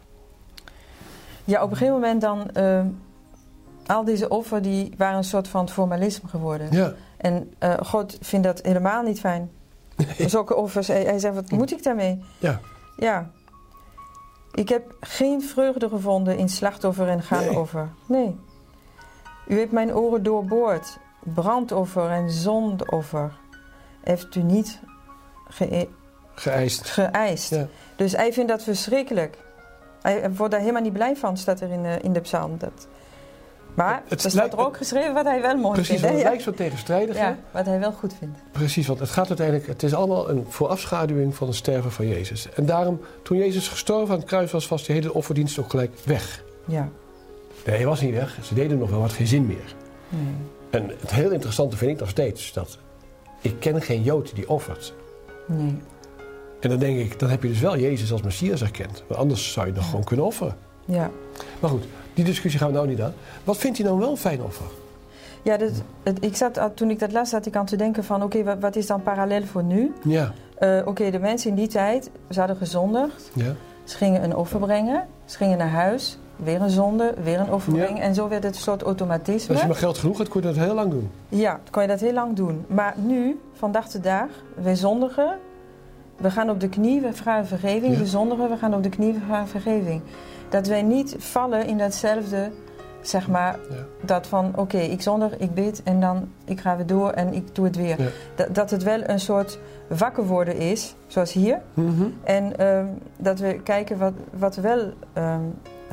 Ja, 1.43 1.63
op 1.63 1.71
een 1.71 1.77
gegeven 1.77 1.99
moment 1.99 2.21
dan... 2.21 2.49
eh, 2.51 2.81
al 3.85 4.03
deze 4.03 4.29
offers 4.29 4.61
die 4.61 4.93
waren 4.97 5.17
een 5.17 5.23
soort 5.23 5.47
van 5.47 5.69
formalisme 5.69 6.29
geworden. 6.29 6.67
Ja, 6.71 6.93
En 7.17 7.53
eh, 7.57 7.73
God 7.83 8.17
vindt 8.21 8.45
dat 8.45 8.61
helemaal 8.61 9.01
niet 9.03 9.19
fijn. 9.19 9.51
Zulke 10.27 10.55
offers. 10.55 10.87
Hij, 10.87 11.03
hij 11.03 11.19
zegt, 11.19 11.35
wat 11.35 11.51
moet 11.51 11.71
ik 11.71 11.83
daarmee? 11.83 12.23
ja, 12.37 12.59
Ja. 12.97 13.29
Ik 14.51 14.69
heb 14.69 14.95
geen 14.99 15.41
vreugde 15.41 15.89
gevonden 15.89 16.37
in 16.37 16.49
slachtoffer 16.49 17.07
en 17.07 17.23
gaanoffer. 17.23 17.89
Nee. 18.07 18.35
U 19.47 19.55
heeft 19.57 19.71
mijn 19.71 19.95
oren 19.95 20.23
doorboord. 20.23 20.97
Brandoffer 21.33 22.09
en 22.09 22.31
zondoffer 22.31 23.37
heeft 24.03 24.35
u 24.35 24.41
niet 24.43 24.79
ge- 25.49 25.87
geëist. 26.35 26.89
geëist. 26.89 27.49
Ja. 27.49 27.67
Dus 27.95 28.15
hij 28.15 28.33
vindt 28.33 28.49
dat 28.49 28.63
verschrikkelijk. 28.63 29.37
Hij 30.01 30.31
wordt 30.31 30.51
daar 30.51 30.61
helemaal 30.61 30.81
niet 30.81 30.93
blij 30.93 31.15
van, 31.15 31.37
staat 31.37 31.61
er 31.61 31.69
in, 31.71 31.83
de- 31.83 31.99
in 32.01 32.13
de 32.13 32.19
psalm. 32.19 32.57
Dat. 32.57 32.87
Maar 33.73 34.01
Het 34.07 34.23
er 34.23 34.31
staat 34.31 34.53
er 34.53 34.59
ook 34.59 34.77
geschreven 34.77 35.13
wat 35.13 35.25
hij 35.25 35.41
wel 35.41 35.55
mooi 35.57 35.73
Precies, 35.73 35.89
vindt. 35.99 36.05
hè? 36.05 36.13
het 36.13 36.23
lijkt 36.23 36.41
zo 36.43 36.51
tegenstrijdig. 36.51 37.15
Ja, 37.17 37.37
wat 37.51 37.65
hij 37.65 37.79
wel 37.79 37.91
goed 37.91 38.13
vindt. 38.19 38.39
Precies, 38.51 38.87
want 38.87 38.99
het 38.99 39.09
gaat 39.09 39.27
uiteindelijk, 39.27 39.67
het 39.67 39.83
is 39.83 39.93
allemaal 39.93 40.29
een 40.29 40.45
voorafschaduwing 40.49 41.35
van 41.35 41.47
het 41.47 41.55
sterven 41.55 41.91
van 41.91 42.07
Jezus. 42.07 42.49
En 42.53 42.65
daarom, 42.65 43.01
toen 43.23 43.37
Jezus 43.37 43.67
gestorven 43.67 44.13
aan 44.13 44.19
het 44.19 44.27
kruis 44.27 44.51
was, 44.51 44.67
was 44.67 44.85
die 44.85 44.95
hele 44.95 45.13
offerdienst 45.13 45.59
ook 45.59 45.69
gelijk 45.69 45.91
weg. 46.05 46.43
Ja. 46.65 46.89
Nee, 47.65 47.75
hij 47.75 47.85
was 47.85 48.01
niet 48.01 48.13
weg. 48.13 48.37
Ze 48.43 48.53
deden 48.53 48.77
nog 48.77 48.89
wel, 48.89 48.99
wat 48.99 49.11
geen 49.13 49.27
zin 49.27 49.45
meer. 49.45 49.75
Nee. 50.09 50.33
En 50.69 50.89
het 50.99 51.11
heel 51.11 51.29
interessante 51.31 51.77
vind 51.77 51.91
ik 51.91 51.99
nog 51.99 52.09
steeds 52.09 52.53
dat 52.53 52.77
ik 53.41 53.59
ken 53.59 53.81
geen 53.81 54.01
Jood 54.03 54.35
die 54.35 54.49
offert. 54.49 54.93
nee. 55.45 55.77
En 56.59 56.69
dan 56.69 56.79
denk 56.79 56.99
ik, 56.99 57.19
dan 57.19 57.29
heb 57.29 57.43
je 57.43 57.49
dus 57.49 57.59
wel 57.59 57.77
Jezus 57.77 58.11
als 58.11 58.21
Messias 58.21 58.61
erkend. 58.61 59.03
Want 59.07 59.19
anders 59.19 59.51
zou 59.53 59.67
je 59.67 59.73
nog 59.73 59.85
gewoon 59.89 60.03
kunnen 60.03 60.25
offeren. 60.25 60.55
Ja. 60.85 61.09
Maar 61.59 61.69
goed, 61.69 61.83
die 62.13 62.23
discussie 62.25 62.59
gaan 62.59 62.69
we 62.69 62.75
nou 62.75 62.87
niet 62.87 63.01
aan. 63.01 63.13
Wat 63.43 63.57
vindt 63.57 63.77
hij 63.77 63.87
dan 63.87 63.99
wel 63.99 64.09
een 64.11 64.17
fijn 64.17 64.41
offer? 64.43 64.65
Ja, 65.41 65.57
dat, 65.57 65.71
het, 66.03 66.23
ik 66.25 66.35
zat, 66.35 66.59
toen 66.73 66.89
ik 66.89 66.99
dat 66.99 67.11
las, 67.11 67.29
zat 67.29 67.45
ik 67.45 67.55
aan 67.55 67.65
te 67.65 67.75
denken 67.75 68.03
van... 68.03 68.23
oké, 68.23 68.43
wat, 68.43 68.57
wat 68.59 68.75
is 68.75 68.87
dan 68.87 69.03
parallel 69.03 69.43
voor 69.45 69.63
nu? 69.63 69.93
Ja, 70.03 70.33
Eh, 70.55 70.81
oké, 70.85 71.09
de 71.11 71.19
mensen 71.19 71.49
in 71.49 71.55
die 71.55 71.67
tijd, 71.67 72.09
ze 72.29 72.39
hadden 72.39 72.57
gezondigd. 72.57 73.31
ja, 73.33 73.55
Ze 73.83 73.97
gingen 73.97 74.23
een 74.23 74.35
offer 74.35 74.59
brengen. 74.59 75.07
Ze 75.25 75.37
gingen 75.37 75.57
naar 75.57 75.69
huis. 75.69 76.17
Weer 76.43 76.61
een 76.61 76.69
zonde, 76.69 77.13
weer 77.23 77.39
een 77.39 77.45
Ja. 77.45 77.57
brengen. 77.65 78.01
En 78.01 78.13
zo 78.15 78.27
werd 78.27 78.43
het 78.43 78.55
een 78.55 78.61
soort 78.61 78.81
automatisme. 78.81 79.51
als 79.53 79.61
je 79.61 79.67
maar 79.67 79.75
geld 79.77 79.97
genoeg 79.97 80.17
hebt, 80.17 80.29
kun 80.29 80.41
je 80.41 80.47
dat 80.47 80.55
heel 80.55 80.73
lang 80.73 80.91
doen. 80.91 81.09
Ja, 81.29 81.59
kan 81.69 81.81
je 81.81 81.87
dat 81.89 81.99
heel 81.99 82.13
lang 82.13 82.35
doen. 82.35 82.65
Maar 82.67 82.93
nu, 82.97 83.39
van 83.53 83.71
dag 83.71 83.87
tot 83.89 84.03
dag, 84.03 84.27
wij 84.55 84.75
zondigen. 84.75 85.37
We 86.17 86.31
gaan 86.31 86.49
op 86.49 86.59
de 86.59 86.69
knie, 86.69 87.01
we 87.01 87.13
vragen 87.13 87.47
vergeving. 87.47 87.93
Ja. 87.93 87.99
We 87.99 88.05
zondigen, 88.05 88.49
we 88.49 88.57
gaan 88.57 88.73
op 88.73 88.83
de 88.83 88.89
knie, 88.89 89.13
we 89.13 89.19
vragen 89.27 89.47
vergeving. 89.47 90.01
Dat 90.49 90.67
wij 90.67 90.81
niet 90.81 91.15
vallen 91.17 91.65
in 91.67 91.77
datzelfde, 91.77 92.51
zeg 93.01 93.27
maar, 93.27 93.59
Ja. 93.69 93.75
dat 94.01 94.27
van 94.27 94.51
oké, 94.55 94.77
ik 94.77 95.01
zondig, 95.01 95.37
ik 95.37 95.53
bid 95.53 95.83
en 95.83 95.99
dan 95.99 96.29
ik 96.45 96.59
ga 96.59 96.75
weer 96.75 96.85
door 96.85 97.09
en 97.09 97.33
ik 97.33 97.55
doe 97.55 97.65
het 97.65 97.75
weer. 97.75 97.97
Dat, 98.35 98.55
dat 98.55 98.69
het 98.71 98.83
wel 98.83 99.09
een 99.09 99.19
soort 99.19 99.59
wakker 99.87 100.25
worden 100.25 100.55
is, 100.57 100.95
zoals 101.07 101.33
hier. 101.33 101.61
Mhm. 101.73 102.03
En 102.23 102.57
ehm, 102.57 102.85
dat 103.17 103.39
we 103.39 103.59
kijken 103.63 103.97
wat, 103.97 104.13
wat 104.39 104.55
wel 104.55 104.79
ehm 105.13 105.41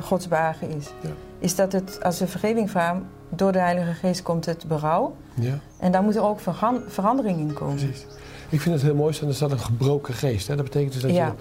Gods 0.01 0.27
behagen 0.27 0.69
is. 0.69 0.85
Ja. 1.01 1.09
Is 1.39 1.55
dat 1.55 1.71
het, 1.71 1.99
als 2.03 2.19
we 2.19 2.27
vergeving 2.27 2.69
vragen, 2.71 3.05
door 3.29 3.51
de 3.51 3.59
Heilige 3.59 3.93
Geest 3.93 4.21
komt 4.23 4.45
het 4.45 4.65
berouw. 4.67 5.15
Ja, 5.33 5.59
En 5.79 5.91
daar 5.91 6.03
moet 6.03 6.15
er 6.15 6.23
ook 6.23 6.39
verandering 6.87 7.39
in 7.39 7.53
komen. 7.53 7.75
precies. 7.75 8.05
Ik 8.49 8.61
vind 8.61 8.75
het 8.75 8.83
heel 8.83 8.95
mooi 8.95 9.15
er 9.27 9.33
staat 9.33 9.51
een 9.51 9.59
gebroken 9.59 10.13
geest. 10.13 10.47
Hè? 10.47 10.55
Dat 10.55 10.65
betekent 10.65 10.93
dus 10.93 11.01
dat 11.01 11.11
Ja. 11.11 11.25
je, 11.25 11.31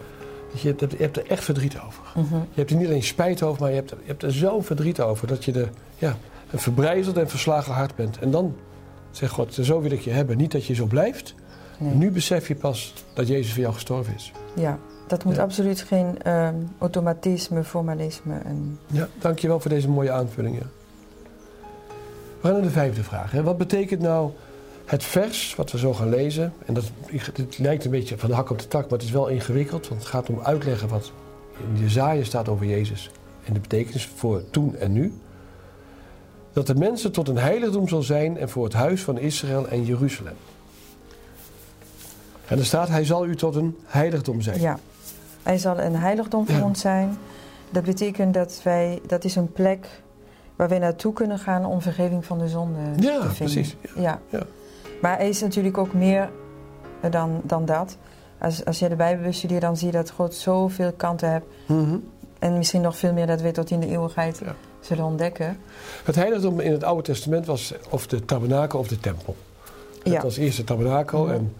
dat 0.53 0.61
je, 0.61 0.69
hebt, 0.69 0.91
je 0.93 0.97
hebt 1.03 1.17
er 1.17 1.27
echt 1.31 1.45
verdriet 1.45 1.79
over. 1.87 2.03
Mhm. 2.15 2.35
Je 2.35 2.41
hebt 2.55 2.71
er 2.71 2.77
niet 2.77 2.87
alleen 2.87 3.03
spijt 3.03 3.43
over, 3.43 3.61
maar 3.61 3.71
je 3.71 3.77
hebt, 3.77 3.91
er- 3.91 3.99
je 4.01 4.07
hebt 4.07 4.23
er 4.23 4.33
zo'n 4.33 4.65
verdriet 4.65 5.01
over 5.01 5.27
dat 5.27 5.45
je 5.45 5.53
er, 5.53 5.71
ja, 5.99 6.17
een 6.51 6.59
verbrijzeld 6.59 7.17
en 7.17 7.29
verslagen 7.29 7.73
hart 7.75 7.95
bent. 7.95 8.19
En 8.19 8.31
dan 8.31 8.57
zegt 9.11 9.33
God, 9.33 9.55
zo 9.61 9.81
wil 9.81 9.91
ik 9.91 10.01
je 10.01 10.11
hebben. 10.11 10.37
Niet 10.37 10.53
dat 10.53 10.67
je 10.67 10.75
zo 10.75 10.87
blijft. 10.87 11.35
Nee. 11.79 11.95
Nu 11.95 12.11
besef 12.11 12.49
je 12.49 12.55
pas 12.55 12.95
dat 13.15 13.29
Jezus 13.29 13.53
voor 13.53 13.63
jou 13.63 13.75
gestorven 13.75 14.15
is. 14.15 14.33
Ja, 14.55 14.79
dat 15.07 15.25
moet 15.25 15.37
Ja. 15.37 15.43
absoluut 15.43 15.81
geen 15.81 16.23
ehm, 16.23 16.55
automatisme, 16.79 17.65
formalisme. 17.65 18.35
En... 18.45 18.79
Ja, 18.87 19.09
dankjewel 19.19 19.61
voor 19.61 19.71
deze 19.71 19.89
mooie 19.89 20.11
aanvullingen. 20.11 20.71
We 22.41 22.43
gaan 22.43 22.53
naar 22.53 22.63
de 22.63 22.71
vijfde 22.71 23.03
vraag. 23.03 23.31
Hè. 23.31 23.43
Wat 23.43 23.59
betekent 23.59 24.01
nou 24.01 24.31
het 24.85 25.05
vers 25.05 25.55
wat 25.55 25.73
we 25.73 25.79
zo 25.79 25.95
gaan 25.95 26.09
lezen? 26.09 26.53
En 26.67 26.75
dat, 26.75 26.85
het 27.33 27.59
lijkt 27.59 27.85
een 27.85 27.91
beetje 27.91 28.19
van 28.19 28.29
de 28.29 28.35
hak 28.35 28.51
op 28.51 28.59
de 28.59 28.69
tak, 28.69 28.83
maar 28.83 28.99
het 28.99 29.03
is 29.03 29.11
wel 29.11 29.29
ingewikkeld. 29.29 29.89
Want 29.89 30.01
het 30.01 30.11
gaat 30.11 30.29
om 30.29 30.41
uitleggen 30.43 30.89
wat 30.89 31.13
in 31.75 31.83
Jezaja 31.83 32.25
staat 32.25 32.49
over 32.49 32.67
Jezus. 32.67 33.11
En 33.45 33.53
de 33.53 33.61
betekenis 33.61 34.07
voor 34.07 34.43
toen 34.51 34.77
en 34.77 34.93
nu. 34.93 35.13
Dat 36.53 36.67
de 36.67 36.75
mensen 36.75 37.13
tot 37.13 37.29
een 37.29 37.39
heiligdom 37.39 37.89
zal 37.89 38.03
zijn 38.03 38.39
en 38.39 38.49
voor 38.49 38.65
het 38.65 38.73
huis 38.73 39.03
van 39.03 39.19
Israël 39.19 39.69
en 39.69 39.85
Jeruzalem. 39.85 40.37
En 42.47 42.59
er 42.59 42.65
staat, 42.65 42.89
hij 42.89 43.05
zal 43.05 43.27
u 43.27 43.37
tot 43.37 43.55
een 43.55 43.77
heiligdom 43.85 44.41
zijn. 44.41 44.61
Ja, 44.61 44.79
hij 45.47 45.59
zal 45.59 45.79
een 45.81 45.97
heiligdom 45.97 46.47
voor 46.47 46.55
Ja. 46.59 46.65
ons 46.65 46.81
zijn. 46.81 47.19
Dat 47.71 47.85
betekent 47.85 48.35
dat 48.35 48.61
wij, 48.63 49.01
dat 49.07 49.25
is 49.25 49.37
een 49.37 49.53
plek 49.53 49.87
waar 50.57 50.69
wij 50.69 50.79
naartoe 50.79 51.13
kunnen 51.13 51.39
gaan 51.39 51.65
om 51.65 51.81
vergeving 51.83 52.25
van 52.25 52.39
de 52.39 52.49
zonde 52.49 52.79
Ja, 52.81 52.95
te 52.95 53.29
vinden. 53.29 53.35
precies. 53.35 53.77
Ja. 53.97 54.21
Ja. 54.29 54.43
Maar 55.01 55.17
hij 55.17 55.29
is 55.29 55.41
natuurlijk 55.41 55.79
ook 55.79 55.93
meer 55.93 56.31
dan, 57.11 57.41
dan 57.45 57.65
dat. 57.65 57.97
Als, 58.39 58.65
als 58.65 58.79
je 58.79 58.89
de 58.89 58.97
Bijbel 58.97 59.25
bestudeert, 59.25 59.61
dan 59.61 59.77
zie 59.77 59.87
je 59.87 59.93
dat 59.93 60.11
God 60.11 60.35
zoveel 60.35 60.93
kanten 60.93 61.31
hebt. 61.31 61.47
Mhm. 61.67 61.97
En 62.39 62.57
misschien 62.57 62.81
nog 62.81 62.97
veel 62.97 63.13
meer 63.13 63.27
dat 63.27 63.41
we 63.41 63.51
tot 63.51 63.71
in 63.71 63.81
de 63.81 63.87
eeuwigheid 63.89 64.41
Ja. 64.45 64.55
zullen 64.81 65.05
ontdekken. 65.05 65.57
Het 66.05 66.15
heiligdom 66.15 66.61
in 66.61 66.73
het 66.73 66.85
Oude 66.85 67.03
Testament 67.03 67.47
was 67.47 67.75
of 67.91 68.07
de 68.07 68.25
tabernakel 68.25 68.79
of 68.79 68.89
de 68.89 69.01
tempel. 69.01 69.37
Het 70.03 70.23
was 70.23 70.37
eerst 70.37 70.57
de 70.57 70.65
tabernakel 70.65 71.27
Ja. 71.29 71.35
en 71.35 71.55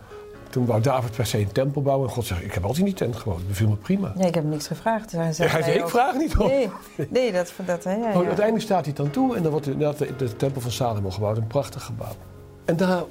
toen 0.57 0.67
wou 0.67 0.81
David 0.81 1.11
per 1.11 1.27
se 1.27 1.39
een 1.39 1.53
tempel 1.53 1.83
bouwen. 1.83 2.09
En 2.09 2.15
God 2.15 2.25
zegt, 2.27 2.43
ik 2.45 2.53
heb 2.53 2.63
altijd 2.63 2.79
in 2.79 2.85
die 2.85 2.95
tent 2.95 3.17
gewoond, 3.17 3.39
dat 3.39 3.49
beviel 3.49 3.69
me 3.69 3.77
prima. 3.77 4.13
Nee, 4.17 4.27
ik 4.29 4.35
heb 4.35 4.45
niks 4.45 4.67
gevraagd. 4.67 5.13
Hij 5.13 5.25
Ja, 5.27 5.33
zei, 5.33 5.71
ik 5.77 5.83
ook- 5.83 5.91
vraag 5.91 6.15
niet 6.15 6.33
hoor. 6.33 6.49
Nee, 6.49 6.69
nee 7.09 7.33
dat, 7.33 7.53
dat 7.67 7.85
hè, 7.85 7.93
ja, 7.93 7.99
Maar 7.99 8.13
ja. 8.13 8.27
Uiteindelijk 8.27 8.65
staat 8.65 8.85
hij 8.85 8.95
dan 8.95 9.11
toe 9.11 9.37
en 9.37 9.43
dan 9.43 9.51
wordt 9.51 9.67
inderdaad 9.67 9.99
de, 9.99 10.17
de 10.17 10.37
tempel 10.37 10.61
van 10.61 10.71
Salomo 10.71 11.11
gebouwd. 11.11 11.37
Een 11.37 11.47
prachtig 11.47 11.83
gebouw. 11.85 12.13
En 12.65 12.77
daar 12.77 13.03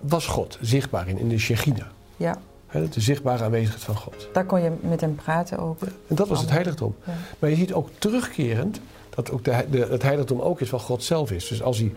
was 0.00 0.26
God 0.26 0.58
zichtbaar 0.60 1.08
in, 1.08 1.18
in 1.18 1.28
de 1.28 1.38
Shechina. 1.38 1.86
ja, 2.16 2.36
Hè, 2.66 2.88
de 2.88 3.00
zichtbare 3.00 3.44
aanwezigheid 3.44 3.82
van 3.84 3.96
God. 3.96 4.28
daar 4.32 4.44
kon 4.44 4.62
je 4.62 4.70
met 4.80 5.00
hem 5.00 5.14
praten 5.14 5.58
ook. 5.58 5.80
En 5.82 6.14
dat 6.14 6.28
was 6.28 6.40
het 6.40 6.50
heiligdom. 6.50 6.94
Ja. 7.04 7.12
Maar 7.38 7.50
je 7.50 7.56
ziet 7.56 7.72
ook 7.72 7.88
terugkerend 7.98 8.80
dat 9.14 9.30
ook 9.30 9.44
de, 9.44 9.64
de, 9.70 9.86
het 9.90 10.02
heiligdom 10.02 10.40
ook 10.40 10.60
is 10.60 10.70
wat 10.70 10.80
God 10.82 11.04
zelf 11.04 11.30
is. 11.30 11.48
Dus 11.48 11.62
als 11.62 11.78
hij 11.78 11.92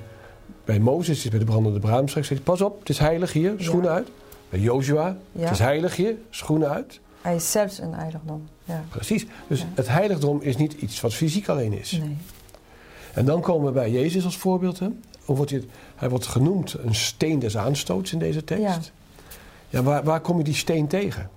bij 0.66 0.80
Mozes 0.80 1.24
is 1.24 1.30
bij 1.30 1.40
de 1.40 1.46
brandende 1.46 1.80
braamstruik, 1.80 2.26
zegt 2.26 2.40
hij: 2.46 2.54
Pas 2.56 2.62
op, 2.62 2.80
het 2.80 2.90
is 2.90 2.98
heilig 2.98 3.34
hier, 3.34 3.54
schoenen 3.58 3.90
Ja. 3.90 3.96
uit. 3.96 4.08
Bij 4.54 4.62
Jozua, 4.62 5.18
Ja. 5.32 5.42
het 5.42 5.52
is 5.52 5.60
heilig 5.60 5.96
hier, 5.96 6.16
schoenen 6.30 6.70
uit. 6.70 7.00
Hij 7.22 7.36
is 7.36 7.52
zelfs 7.52 7.80
een 7.80 7.94
eigendom. 7.94 8.48
Ja. 8.64 8.84
Precies. 8.90 9.26
Dus 9.48 9.60
Ja. 9.60 9.66
het 9.74 9.88
heiligdom 9.88 10.42
is 10.42 10.58
niet 10.58 10.74
iets 10.74 11.02
wat 11.02 11.14
fysiek 11.14 11.48
alleen 11.48 11.74
is. 11.80 11.92
Nee. 11.92 12.18
En 13.14 13.26
dan 13.26 13.42
komen 13.42 13.66
we 13.66 13.72
bij 13.72 13.92
Jezus 13.92 14.26
als 14.26 14.38
voorbeeld. 14.38 14.80
Hè. 14.80 14.88
Hoe 15.26 15.36
wordt 15.36 15.52
hij, 15.52 15.64
hij 15.96 16.10
wordt 16.10 16.26
genoemd 16.28 16.74
een 16.84 16.96
steen 16.96 17.40
des 17.40 17.58
aanstoots 17.58 18.14
in 18.14 18.20
deze 18.20 18.44
tekst. 18.44 18.64
Ja. 18.64 18.80
Ja, 19.70 19.84
waar, 19.84 20.04
waar 20.04 20.20
kom 20.22 20.38
je 20.38 20.44
die 20.44 20.54
steen 20.54 20.88
tegen? 20.88 21.30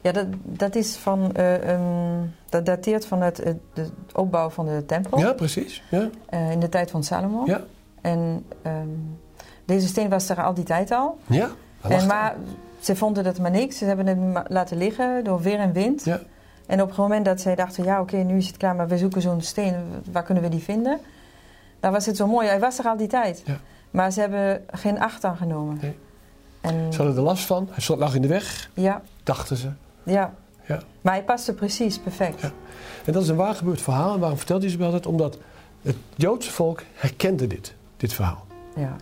Ja, 0.00 0.12
dat, 0.12 0.26
dat 0.42 0.74
is 0.74 0.96
van, 0.96 1.34
eh, 1.34 1.68
ehm, 1.72 2.26
dat 2.48 2.66
dateert 2.66 3.06
van 3.06 3.22
het, 3.22 3.36
het, 3.36 3.56
de 3.72 3.88
opbouw 4.12 4.50
van 4.50 4.66
de 4.66 4.82
tempel 4.86 5.18
Ja, 5.18 5.32
precies. 5.32 5.82
Ja. 5.90 6.08
eh, 6.28 6.50
in 6.50 6.60
de 6.60 6.68
tijd 6.68 6.90
van 6.90 7.04
Salomo. 7.04 7.42
Ja. 7.46 7.62
En 8.00 8.44
ehm, 8.62 8.88
deze 9.64 9.86
steen 9.86 10.08
was 10.08 10.28
er 10.28 10.42
al 10.42 10.54
die 10.54 10.64
tijd 10.64 10.90
al. 10.90 11.18
Ja. 11.26 11.50
En, 11.88 12.06
maar 12.06 12.36
ze 12.80 12.96
vonden 12.96 13.24
dat 13.24 13.38
maar 13.38 13.50
niks. 13.50 13.78
Ze 13.78 13.84
hebben 13.84 14.06
het 14.06 14.50
laten 14.50 14.76
liggen 14.76 15.24
door 15.24 15.40
weer 15.40 15.58
en 15.58 15.72
wind. 15.72 16.04
Ja. 16.04 16.20
En 16.66 16.82
op 16.82 16.88
het 16.88 16.96
moment 16.98 17.24
dat 17.24 17.40
zij 17.40 17.54
dachten, 17.54 17.84
ja 17.84 18.00
oké, 18.00 18.16
nu 18.16 18.36
is 18.36 18.46
het 18.46 18.56
klaar, 18.56 18.74
maar 18.76 18.88
we 18.88 18.98
zoeken 18.98 19.22
zo'n 19.22 19.40
steen, 19.42 19.74
waar 20.12 20.22
kunnen 20.22 20.42
we 20.42 20.48
die 20.48 20.62
vinden? 20.62 20.98
Dan 21.80 21.92
was 21.92 22.06
het 22.06 22.16
zo 22.16 22.26
mooi, 22.26 22.48
hij 22.48 22.60
was 22.60 22.78
er 22.78 22.84
al 22.84 22.96
die 22.96 23.06
tijd. 23.06 23.42
Ja. 23.44 23.56
Maar 23.90 24.10
ze 24.12 24.20
hebben 24.20 24.64
geen 24.70 25.00
acht 25.00 25.24
aan 25.24 25.36
genomen. 25.36 25.78
Nee. 25.80 25.96
En, 26.60 26.92
Ze 26.92 26.96
hadden 26.98 27.16
er 27.16 27.22
last 27.22 27.44
van. 27.46 27.68
Hij 27.70 27.82
stond- 27.82 27.98
lag 27.98 28.14
in 28.14 28.22
de 28.22 28.28
weg, 28.28 28.70
ja, 28.74 29.02
dachten 29.22 29.56
ze. 29.56 29.68
ja. 30.02 30.34
Ja. 30.66 30.80
Maar 31.00 31.12
hij 31.12 31.22
paste 31.24 31.54
precies, 31.54 31.98
perfect. 31.98 32.40
Ja. 32.40 32.50
En 33.04 33.12
dat 33.12 33.22
is 33.22 33.28
een 33.28 33.36
waar 33.36 33.54
gebeurd 33.54 33.80
verhaal. 33.82 34.14
En 34.14 34.20
waarom 34.20 34.38
vertelt 34.38 34.62
hij 34.62 34.70
ze 34.70 34.84
altijd? 34.84 35.06
Omdat 35.06 35.38
het 35.82 35.96
Joodse 36.16 36.50
volk 36.50 36.82
herkende 36.94 37.46
dit, 37.46 37.74
dit 37.96 38.12
verhaal. 38.12 38.46
Ja. 38.76 38.96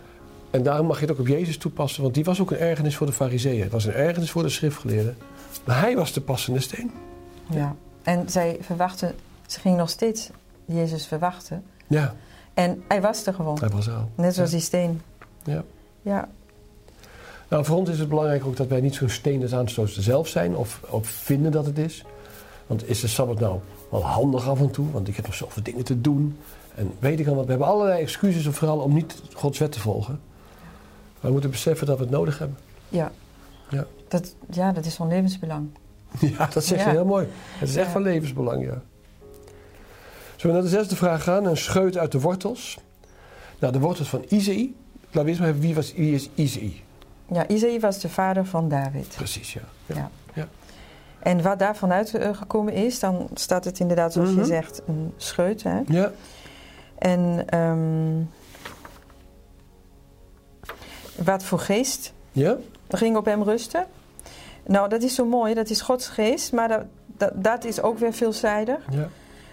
En 0.51 0.63
daarom 0.63 0.87
mag 0.87 0.95
je 0.99 1.01
het 1.05 1.11
ook 1.13 1.19
op 1.19 1.27
Jezus 1.27 1.57
toepassen, 1.57 2.01
want 2.03 2.13
die 2.13 2.23
was 2.23 2.41
ook 2.41 2.51
een 2.51 2.57
ergernis 2.57 2.95
voor 2.95 3.07
de 3.07 3.13
fariseeën. 3.13 3.61
Het 3.63 3.71
was 3.71 3.85
een 3.85 3.93
ergernis 3.93 4.31
voor 4.31 4.43
de 4.43 4.49
schriftgeleerden. 4.49 5.17
Maar 5.65 5.79
hij 5.79 5.95
was 5.95 6.13
de 6.13 6.21
passende 6.21 6.59
steen. 6.59 6.91
Ja. 7.49 7.75
En 8.03 8.29
zij 8.29 8.57
verwachten, 8.61 9.15
ze 9.45 9.59
gingen 9.59 9.77
nog 9.77 9.89
steeds 9.89 10.29
Jezus 10.65 11.05
verwachten. 11.05 11.63
Ja, 11.87 12.15
En 12.53 12.83
hij 12.87 13.01
was 13.01 13.25
er 13.25 13.33
gewoon. 13.33 13.57
hij 13.59 13.69
was 13.69 13.87
er 13.87 13.93
al. 13.93 14.09
Net 14.15 14.33
zoals 14.35 14.49
Ja. 14.49 14.55
die 14.55 14.65
steen. 14.65 15.01
Ja. 15.43 15.63
Ja, 16.01 16.29
Nou, 17.47 17.65
voor 17.65 17.77
ons 17.77 17.89
is 17.89 17.99
het 17.99 18.09
belangrijk 18.09 18.45
ook 18.45 18.55
dat 18.57 18.67
wij 18.67 18.81
niet 18.81 18.95
zo'n 18.95 19.09
steen 19.09 19.39
des 19.39 19.53
aanstoots 19.53 19.97
zelf 19.97 20.27
zijn 20.27 20.55
of, 20.55 20.81
of 20.89 21.07
vinden 21.07 21.51
dat 21.51 21.65
het 21.65 21.77
is. 21.77 22.05
Want 22.67 22.89
is 22.89 22.99
de 22.99 23.07
Sabbat 23.07 23.39
nou 23.39 23.59
wel 23.89 24.05
handig 24.05 24.49
af 24.49 24.59
en 24.59 24.71
toe? 24.71 24.91
Want 24.91 25.07
ik 25.07 25.15
heb 25.15 25.25
nog 25.25 25.35
zoveel 25.35 25.63
dingen 25.63 25.83
te 25.83 26.01
doen. 26.01 26.37
En 26.75 26.91
weet 26.99 27.19
ik 27.19 27.27
al 27.27 27.35
wat, 27.35 27.43
we 27.43 27.49
hebben 27.49 27.67
allerlei 27.67 28.01
excuses 28.01 28.47
of 28.47 28.55
vooral 28.55 28.77
om 28.79 28.93
niet 28.93 29.15
Gods 29.33 29.59
wet 29.59 29.71
te 29.71 29.79
volgen. 29.79 30.19
Maar 31.21 31.29
we 31.29 31.31
moeten 31.31 31.49
beseffen 31.49 31.87
dat 31.87 31.97
we 31.97 32.03
het 32.03 32.11
nodig 32.11 32.37
hebben. 32.39 32.57
ja. 32.89 33.11
Ja. 33.69 33.85
Dat, 34.07 34.35
ja, 34.49 34.71
dat 34.71 34.85
is 34.85 34.95
van 34.95 35.07
levensbelang. 35.07 35.69
Ja, 36.37 36.47
dat 36.53 36.63
zeg 36.65 36.79
je 36.79 36.85
Ja. 36.85 36.91
heel 36.91 37.05
mooi. 37.05 37.27
Het 37.57 37.69
is 37.69 37.75
echt 37.75 37.85
Ja. 37.85 37.91
van 37.91 38.01
levensbelang, 38.01 38.63
ja. 38.65 38.81
Zullen 40.35 40.55
we 40.55 40.61
naar 40.61 40.71
de 40.71 40.77
zesde 40.77 40.95
vraag 40.95 41.23
gaan? 41.23 41.45
Een 41.45 41.57
scheut 41.57 41.97
uit 41.97 42.11
de 42.11 42.19
wortels. 42.19 42.77
Nou, 43.59 43.73
de 43.73 43.79
wortels 43.79 44.09
van 44.09 44.25
Izei. 44.27 44.75
Laten 45.05 45.21
we 45.23 45.27
eerst 45.27 45.39
maar 45.39 45.49
even, 45.49 45.61
wie, 45.61 45.75
was, 45.75 45.93
wie 45.93 46.13
is 46.13 46.29
Izei? 46.35 46.83
Ja, 47.31 47.47
Isaïe 47.47 47.79
was 47.79 47.99
de 47.99 48.09
vader 48.09 48.45
van 48.45 48.69
David. 48.69 49.13
Precies, 49.15 49.53
ja. 49.53 49.61
Ja. 49.85 50.09
En 51.19 51.41
wat 51.41 51.59
daar 51.59 51.75
vanuit 51.75 52.13
eh, 52.15 52.35
gekomen 52.35 52.73
is, 52.73 52.99
dan 52.99 53.27
staat 53.33 53.65
het 53.65 53.79
inderdaad, 53.79 54.13
zoals 54.13 54.29
Mhm. 54.29 54.39
je 54.39 54.45
zegt, 54.45 54.81
een 54.87 55.13
scheut. 55.17 55.63
Hè? 55.63 55.79
Ja. 55.87 56.11
En 56.97 57.43
ehm, 57.49 58.21
wat 61.15 61.43
voor 61.43 61.59
geest 61.59 62.13
Ja? 62.31 62.57
ging 62.89 63.17
op 63.17 63.25
hem 63.25 63.43
rusten? 63.43 63.85
Nou, 64.65 64.89
dat 64.89 65.01
is 65.03 65.15
zo 65.15 65.25
mooi, 65.25 65.53
dat 65.53 65.69
is 65.69 65.81
Gods 65.81 66.07
geest, 66.07 66.51
maar 66.51 66.67
dat, 66.67 66.83
dat, 67.17 67.31
dat 67.35 67.63
is 67.63 67.81
ook 67.81 67.97
weer 67.99 68.13
veelzijdig. 68.13 68.77
Ja. 68.89 69.07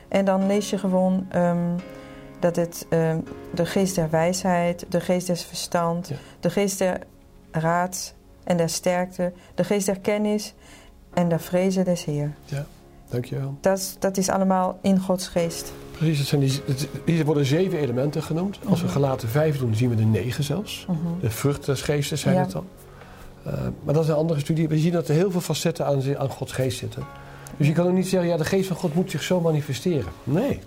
En 0.08 0.24
dan 0.24 0.46
lees 0.46 0.70
je 0.70 0.78
gewoon 0.78 1.26
ehm, 1.30 1.76
dat 2.40 2.56
het 2.56 2.86
ehm, 2.88 3.18
de 3.54 3.66
geest 3.66 3.94
der 3.94 4.10
wijsheid, 4.10 4.84
de 4.88 5.00
geest 5.00 5.26
des 5.26 5.44
verstand, 5.44 6.08
Ja. 6.08 6.16
de 6.40 6.50
geest 6.50 6.78
der 6.78 6.98
raad 7.50 8.14
en 8.44 8.56
der 8.56 8.68
sterkte, 8.68 9.32
de 9.54 9.64
geest 9.64 9.86
der 9.86 10.00
kennis 10.00 10.54
en 11.14 11.28
der 11.28 11.40
vrezen 11.40 11.84
des 11.84 12.04
Heer. 12.04 12.32
Dankjewel. 13.08 13.56
Dat, 13.60 13.96
dat 13.98 14.16
is 14.16 14.28
allemaal 14.28 14.78
in 14.82 14.98
Gods 15.00 15.28
geest. 15.28 15.72
Precies, 15.98 16.18
het 16.18 16.26
zijn 16.28 16.40
die, 16.40 16.60
het, 16.66 16.88
hier 17.04 17.24
worden 17.24 17.44
zeven 17.44 17.78
elementen 17.78 18.22
genoemd. 18.22 18.58
Als 18.68 18.78
we 18.80 18.84
Mhm. 18.86 18.94
gelaten 18.94 19.28
vijf 19.28 19.58
doen, 19.58 19.74
zien 19.74 19.90
we 19.90 19.96
er 19.96 20.06
negen 20.06 20.44
zelfs. 20.44 20.84
Mhm. 20.88 20.98
De 21.20 21.30
vruchten 21.30 21.66
des 21.74 21.82
geestes 21.82 22.20
zijn 22.20 22.34
Ja. 22.34 22.40
het 22.40 22.50
dan. 22.50 22.66
Eh, 23.44 23.52
maar 23.84 23.94
dat 23.94 24.02
is 24.02 24.08
een 24.10 24.16
andere 24.16 24.40
studie. 24.40 24.68
We 24.68 24.78
zien 24.78 24.92
dat 24.92 25.08
er 25.08 25.14
heel 25.14 25.30
veel 25.30 25.40
facetten 25.40 25.86
aan, 25.86 26.02
aan 26.18 26.28
Gods 26.30 26.52
geest 26.52 26.78
zitten. 26.78 27.02
Dus 27.56 27.66
je 27.66 27.72
kan 27.72 27.86
ook 27.86 27.92
niet 27.92 28.08
zeggen, 28.08 28.28
ja, 28.30 28.36
de 28.36 28.44
geest 28.44 28.66
van 28.68 28.76
God 28.76 28.94
moet 28.94 29.10
zich 29.10 29.22
zo 29.22 29.40
manifesteren. 29.40 30.12
Nee. 30.24 30.58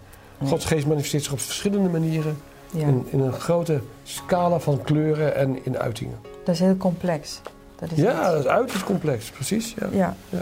Gods 0.45 0.65
geest 0.65 0.87
manifesteert 0.87 1.23
zich 1.23 1.31
op 1.33 1.39
verschillende 1.39 1.89
manieren. 1.89 2.37
Ja, 2.71 2.87
In, 2.87 3.05
in 3.09 3.19
een 3.19 3.33
grote 3.33 3.79
scala 4.03 4.59
van 4.59 4.81
kleuren 4.81 5.35
en 5.35 5.65
in 5.65 5.77
uitingen. 5.77 6.17
dat 6.43 6.53
is 6.55 6.59
heel 6.61 6.77
complex. 6.77 7.41
Dat 7.79 7.91
is 7.91 7.97
Ja, 7.97 8.31
dat 8.31 8.39
is 8.39 8.47
uiterst 8.47 8.83
complex, 8.83 9.29
precies. 9.29 9.75
Ja. 9.79 10.15
ja. 10.29 10.41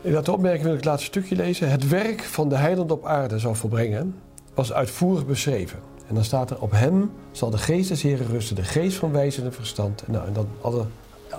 In 0.00 0.12
dat 0.12 0.28
opmerking 0.28 0.62
wil 0.62 0.72
ik 0.72 0.78
het 0.78 0.86
laatste 0.86 1.06
stukje 1.06 1.36
lezen. 1.36 1.70
Het 1.70 1.88
werk 1.88 2.22
van 2.22 2.48
de 2.48 2.56
heiland 2.56 2.90
op 2.90 3.04
aarde 3.04 3.38
zou 3.38 3.56
volbrengen, 3.56 4.14
was 4.54 4.72
uitvoerig 4.72 5.26
beschreven. 5.26 5.78
En 6.08 6.14
dan 6.14 6.24
staat 6.24 6.50
er, 6.50 6.60
op 6.60 6.70
hem 6.70 7.10
zal 7.32 7.50
de 7.50 7.58
geest 7.58 7.88
des 7.88 8.02
Heren 8.02 8.26
rusten, 8.26 8.56
de 8.56 8.62
geest 8.64 8.96
van 8.96 9.12
wijze 9.12 9.42
en 9.42 9.52
verstand. 9.52 10.02
En, 10.02 10.12
nou, 10.12 10.26
en 10.26 10.32
dan 10.32 10.48
alle 10.60 10.84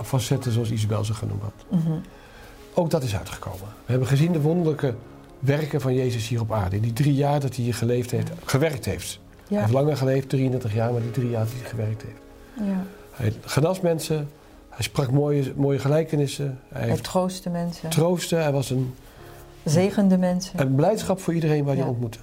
facetten 0.02 0.52
zoals 0.52 0.70
Isabel 0.70 1.04
ze 1.04 1.14
genoemd 1.14 1.42
had. 1.42 1.80
Mhm. 1.80 1.92
Ook 2.74 2.90
dat 2.90 3.02
is 3.02 3.16
uitgekomen. 3.16 3.60
We 3.60 3.90
hebben 3.90 4.08
gezien 4.08 4.32
de 4.32 4.40
wonderlijke 4.40 4.94
werken 5.38 5.80
van 5.80 5.94
Jezus 5.94 6.28
hier 6.28 6.40
op 6.40 6.52
aarde. 6.52 6.76
In 6.76 6.82
die 6.82 6.92
drie 6.92 7.14
jaar 7.14 7.40
dat 7.40 7.54
hij 7.54 7.64
hier 7.64 7.74
geleefd 7.74 8.10
heeft, 8.10 8.30
gewerkt 8.44 8.84
heeft. 8.84 9.20
Hij 9.36 9.56
ja. 9.56 9.60
heeft 9.60 9.72
langer 9.72 9.96
geleefd, 9.96 10.28
33 10.28 10.74
jaar, 10.74 10.92
maar 10.92 11.00
die 11.00 11.10
drie 11.10 11.30
jaar 11.30 11.44
dat 11.44 11.52
hij 11.52 11.68
gewerkt 11.68 12.02
heeft. 12.02 12.20
ja. 12.70 12.84
Hij 13.10 13.32
genas 13.44 13.80
mensen, 13.80 14.28
hij 14.78 14.86
sprak 14.86 15.10
mooie, 15.10 15.52
mooie 15.56 15.78
gelijkenissen, 15.78 16.60
hij 16.68 16.88
Hij 16.88 16.96
troostte 16.98 17.50
mensen, 17.50 17.88
troosten, 17.90 18.42
hij 18.42 18.52
was 18.52 18.70
een, 18.70 18.94
zegende 19.64 20.18
mensen. 20.18 20.60
een 20.60 20.74
blijdschap 20.74 21.20
voor 21.20 21.34
iedereen 21.34 21.64
waar 21.64 21.74
hij 21.74 21.82
Ja. 21.84 21.90
ontmoette. 21.90 22.18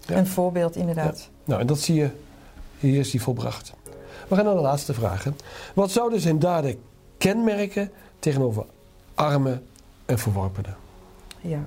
ja. 0.00 0.16
Een 0.16 0.26
voorbeeld 0.26 0.76
inderdaad. 0.76 1.28
Nou, 1.44 1.60
en 1.60 1.66
dat 1.66 1.78
zie 1.80 1.94
je, 1.94 2.10
hier 2.78 2.98
is 2.98 3.10
die 3.10 3.22
volbracht. 3.22 3.72
We 4.28 4.34
gaan 4.34 4.44
naar 4.44 4.54
de 4.54 4.60
laatste 4.60 4.94
vraag. 4.94 5.24
hè. 5.24 5.30
Wat 5.74 5.90
zouden 5.90 6.20
zijn 6.20 6.38
daden 6.38 6.76
kenmerken 7.18 7.90
tegenover 8.18 8.64
armen 9.14 9.66
en 10.06 10.18
verworpenen? 10.18 10.76
Ja. 11.40 11.66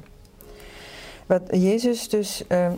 Wat 1.25 1.41
Jezus 1.51 2.09
dus 2.09 2.43
eh, 2.47 2.71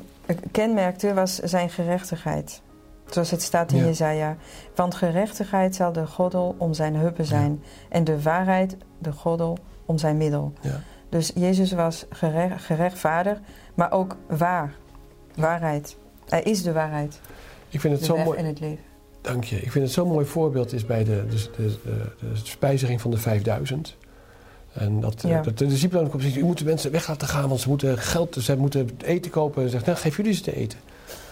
kenmerkte 0.51 1.13
was 1.13 1.35
zijn 1.35 1.69
gerechtigheid. 1.69 2.61
Zoals 3.09 3.31
het 3.31 3.41
staat 3.41 3.71
in 3.71 3.77
Ja. 3.77 3.85
Jezaja. 3.85 4.37
Want 4.75 4.95
gerechtigheid 4.95 5.75
zal 5.75 5.91
de 5.91 6.07
goddel 6.07 6.55
om 6.57 6.73
zijn 6.73 6.95
heupen 6.95 7.25
zijn. 7.25 7.63
En 7.89 8.03
de 8.03 8.21
waarheid 8.21 8.77
de 8.99 9.11
goddel 9.11 9.57
om 9.85 9.97
zijn 9.97 10.17
middel. 10.17 10.53
Ja. 10.61 10.81
Dus 11.09 11.31
Jezus 11.35 11.71
was 11.71 12.05
gerecht, 12.09 12.63
gerechtvaardig, 12.63 13.39
maar 13.73 13.91
ook 13.91 14.15
waar. 14.27 14.73
Waarheid. 15.35 15.97
Hij 16.29 16.41
is 16.41 16.63
de 16.63 16.71
waarheid. 16.71 17.19
Ik 17.69 17.79
vind 17.79 17.93
het 17.93 18.01
De 18.01 18.07
zo 18.07 18.17
mooi. 18.23 18.37
en 18.37 18.45
het 18.45 18.59
leven. 18.59 18.83
Dank 19.21 19.43
je. 19.43 19.55
Ik 19.55 19.71
vind 19.71 19.85
het 19.85 19.93
zo'n 19.93 20.07
mooi 20.07 20.25
voorbeeld 20.25 20.73
is 20.73 20.85
bij 20.85 21.03
de, 21.03 21.25
de, 21.29 21.49
de, 21.57 21.67
de, 21.83 22.11
de 22.19 22.35
spijziging 22.43 23.01
van 23.01 23.11
de 23.11 23.17
5000. 23.17 23.97
En 24.73 24.99
dat, 24.99 25.23
eh, 25.23 25.29
Ja. 25.29 25.41
dat 25.41 25.57
de 25.57 25.65
discipelen 25.65 26.11
zeggen, 26.21 26.41
u 26.41 26.43
moet 26.43 26.57
de 26.57 26.65
mensen 26.65 26.91
weg 26.91 27.07
laten 27.07 27.27
gaan, 27.27 27.47
want 27.49 27.59
ze 27.59 27.69
moeten 27.69 27.97
geld, 27.97 28.35
ze 28.39 28.57
moeten 28.57 28.89
eten 29.03 29.31
kopen. 29.31 29.63
En 29.63 29.69
zegt, 29.69 29.85
nou 29.85 29.97
geef 29.97 30.17
jullie 30.17 30.33
ze 30.33 30.41
te 30.41 30.55
eten. 30.55 30.79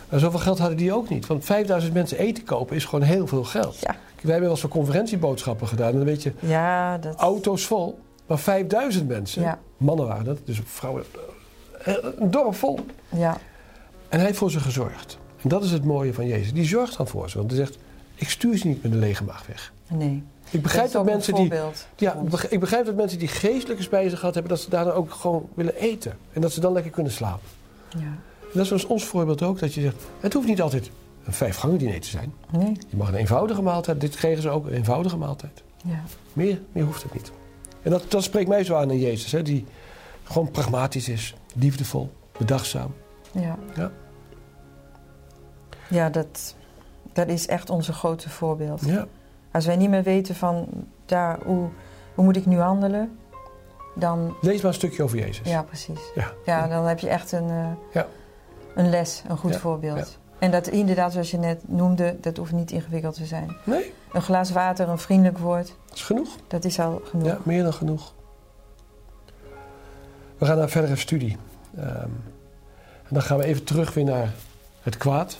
Maar 0.10 0.20
zoveel 0.20 0.40
geld 0.40 0.60
hadden 0.60 0.78
die 0.78 0.94
ook 0.94 1.10
niet. 1.10 1.28
Want 1.28 1.46
5000 1.46 1.94
mensen 1.94 2.18
eten 2.18 2.44
kopen 2.44 2.76
is 2.76 2.86
gewoon 2.86 3.06
heel 3.06 3.28
veel 3.28 3.44
geld. 3.44 3.80
Ja. 3.80 3.96
Wij 4.22 4.34
hebben 4.34 4.42
wel 4.42 4.50
eens 4.52 4.60
voor 4.62 4.70
conferentieboodschappen 4.70 5.68
gedaan. 5.68 5.90
En 5.90 5.96
dan 5.96 6.06
weet 6.06 6.24
je, 6.24 6.32
Ja, 6.40 6.98
dat... 6.98 7.16
auto's 7.16 7.66
vol, 7.66 8.00
maar 8.26 8.40
5000 8.40 9.08
mensen. 9.08 9.42
Ja, 9.42 9.60
Mannen 9.78 10.08
waren 10.08 10.26
dat, 10.26 10.38
dus 10.46 10.60
vrouwen. 10.66 11.04
eh, 11.84 11.94
Een 12.20 12.32
dorp 12.32 12.56
vol. 12.56 12.80
ja, 13.10 13.38
En 14.10 14.18
hij 14.18 14.26
heeft 14.28 14.38
voor 14.38 14.52
ze 14.52 14.60
gezorgd. 14.60 15.18
En 15.42 15.50
dat 15.50 15.64
is 15.64 15.72
het 15.72 15.84
mooie 15.84 16.14
van 16.14 16.28
Jezus. 16.28 16.54
Die 16.54 16.66
zorgt 16.66 16.98
dan 16.98 17.08
voor 17.08 17.30
ze. 17.30 17.38
Want 17.38 17.52
hij 17.52 17.60
zegt, 17.60 17.78
ik 18.16 18.30
stuur 18.30 18.58
ze 18.58 18.68
niet 18.68 18.84
met 18.84 18.92
een 18.92 19.00
lege 19.00 19.24
maag 19.24 19.48
weg. 19.48 19.74
nee. 19.88 20.24
Ik 20.50 20.62
begrijp 20.62 20.92
dat, 20.92 21.06
mensen 21.06 21.34
die. 21.36 21.52
Ja, 21.96 22.16
ik 22.50 22.60
begrijp 22.60 22.86
dat 22.86 22.96
mensen 22.96 23.20
die 23.20 23.28
geestelijke 23.28 23.84
spijzen 23.84 24.18
gehad 24.18 24.34
hebben, 24.34 24.52
dat 24.52 24.62
ze 24.62 24.70
daarna 24.70 24.92
ook 24.92 25.12
gewoon 25.12 25.50
willen 25.54 25.76
eten. 25.76 26.18
En 26.34 26.42
dat 26.42 26.52
ze 26.52 26.60
dan 26.60 26.74
lekker 26.74 26.92
kunnen 26.92 27.12
slapen. 27.12 27.48
Ja. 27.90 28.18
Dat 28.56 28.64
is 28.64 28.68
zoals 28.68 28.86
ons 28.86 29.06
voorbeeld 29.06 29.42
ook, 29.42 29.60
dat 29.60 29.74
je 29.74 29.82
zegt, 29.82 29.96
het 30.20 30.34
hoeft 30.34 30.48
niet 30.48 30.62
altijd 30.62 30.92
een 31.26 31.34
vijfgangen 31.34 31.78
diner 31.78 32.00
te 32.00 32.08
zijn. 32.08 32.34
Nee, 32.52 32.72
Je 32.90 32.98
mag 32.98 33.08
een 33.08 33.16
eenvoudige 33.16 33.62
maaltijd, 33.62 34.02
dit 34.02 34.16
kregen 34.16 34.42
ze 34.42 34.50
ook, 34.50 34.66
een 34.66 34.74
eenvoudige 34.74 35.18
maaltijd. 35.18 35.64
ja. 35.84 36.04
Meer, 36.34 36.62
meer 36.72 36.84
hoeft 36.84 37.04
het 37.04 37.14
niet. 37.14 37.32
En 37.82 37.92
dat, 37.92 38.12
dat 38.12 38.24
spreekt 38.24 38.48
mij 38.50 38.64
zo 38.64 38.76
aan 38.76 38.92
in 38.92 39.00
Jezus, 39.00 39.32
hè, 39.32 39.42
die 39.42 39.66
gewoon 40.24 40.52
pragmatisch 40.52 41.10
is, 41.10 41.36
liefdevol, 41.54 42.12
bedachtzaam. 42.38 42.94
Ja. 43.32 43.58
Ja. 43.76 43.92
Ja, 45.90 46.10
dat, 46.10 46.56
dat 47.14 47.28
is 47.28 47.48
echt 47.48 47.70
onze 47.70 47.94
grote 47.94 48.30
voorbeeld. 48.30 48.86
Ja, 48.86 49.06
Als 49.52 49.66
wij 49.66 49.76
niet 49.76 49.90
meer 49.90 50.04
weten 50.04 50.36
van 50.36 50.68
daar, 51.06 51.40
hoe, 51.46 51.70
hoe 52.16 52.24
moet 52.26 52.36
ik 52.36 52.46
nu 52.46 52.58
handelen, 52.60 53.18
dan. 53.96 54.36
lees 54.42 54.58
maar 54.58 54.66
een 54.72 54.74
stukje 54.78 55.04
over 55.04 55.18
Jezus. 55.18 55.50
Ja, 55.50 55.62
precies. 55.64 56.00
Ja. 56.16 56.32
Ja, 56.46 56.68
dan 56.68 56.86
heb 56.86 57.00
je 57.00 57.10
echt 57.10 57.32
een, 57.32 57.50
eh, 57.50 57.68
Ja. 57.94 58.08
Een 58.76 58.90
les, 58.90 59.24
een 59.28 59.38
goed 59.38 59.54
Ja, 59.54 59.60
voorbeeld. 59.60 60.18
En 60.40 60.52
dat 60.52 60.68
inderdaad, 60.68 61.12
zoals 61.12 61.32
je 61.32 61.38
net 61.38 61.62
noemde, 61.68 62.16
dat 62.22 62.38
hoeft 62.38 62.52
niet 62.52 62.72
ingewikkeld 62.72 63.16
te 63.16 63.26
zijn. 63.26 63.56
Nee, 63.64 63.94
Een 64.14 64.22
glas 64.22 64.52
water, 64.52 64.90
een 64.90 64.98
vriendelijk 64.98 65.38
woord, 65.38 65.68
dat 65.88 65.96
is 65.98 66.02
genoeg. 66.04 66.30
dat 66.48 66.66
is 66.66 66.80
al 66.80 67.02
genoeg. 67.06 67.28
Ja, 67.28 67.38
meer 67.44 67.64
dan 67.64 67.74
genoeg. 67.74 68.14
We 70.38 70.46
gaan 70.46 70.58
naar 70.58 70.70
verdere 70.70 70.96
studie. 70.96 71.38
Ehm, 71.78 71.88
en 73.04 73.10
dan 73.10 73.22
gaan 73.22 73.38
we 73.38 73.46
even 73.46 73.64
terug 73.64 73.94
weer 73.94 74.04
naar 74.04 74.34
het 74.82 74.98
kwaad. 74.98 75.38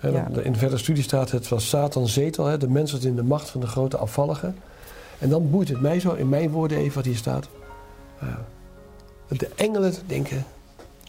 Ja. 0.00 0.26
In 0.42 0.52
de 0.52 0.58
verdere 0.58 0.78
studie 0.80 1.02
staat 1.02 1.30
het 1.30 1.48
was 1.48 1.68
Satan 1.68 2.08
zetel, 2.08 2.58
de 2.58 2.68
mens 2.68 2.92
was 2.92 3.04
in 3.04 3.16
de 3.16 3.22
macht 3.22 3.48
van 3.50 3.60
de 3.60 3.66
grote 3.66 3.96
afvallige. 3.96 4.52
En 5.18 5.28
dan 5.28 5.50
boeit 5.50 5.68
het 5.68 5.80
mij 5.80 6.00
zo, 6.00 6.12
in 6.12 6.28
mijn 6.28 6.50
woorden 6.50 6.78
even 6.78 6.94
wat 6.94 7.04
hier 7.04 7.16
staat. 7.16 7.48
eh, 8.20 8.28
dat 9.28 9.38
de 9.38 9.50
engelen 9.56 9.94
denken, 10.06 10.44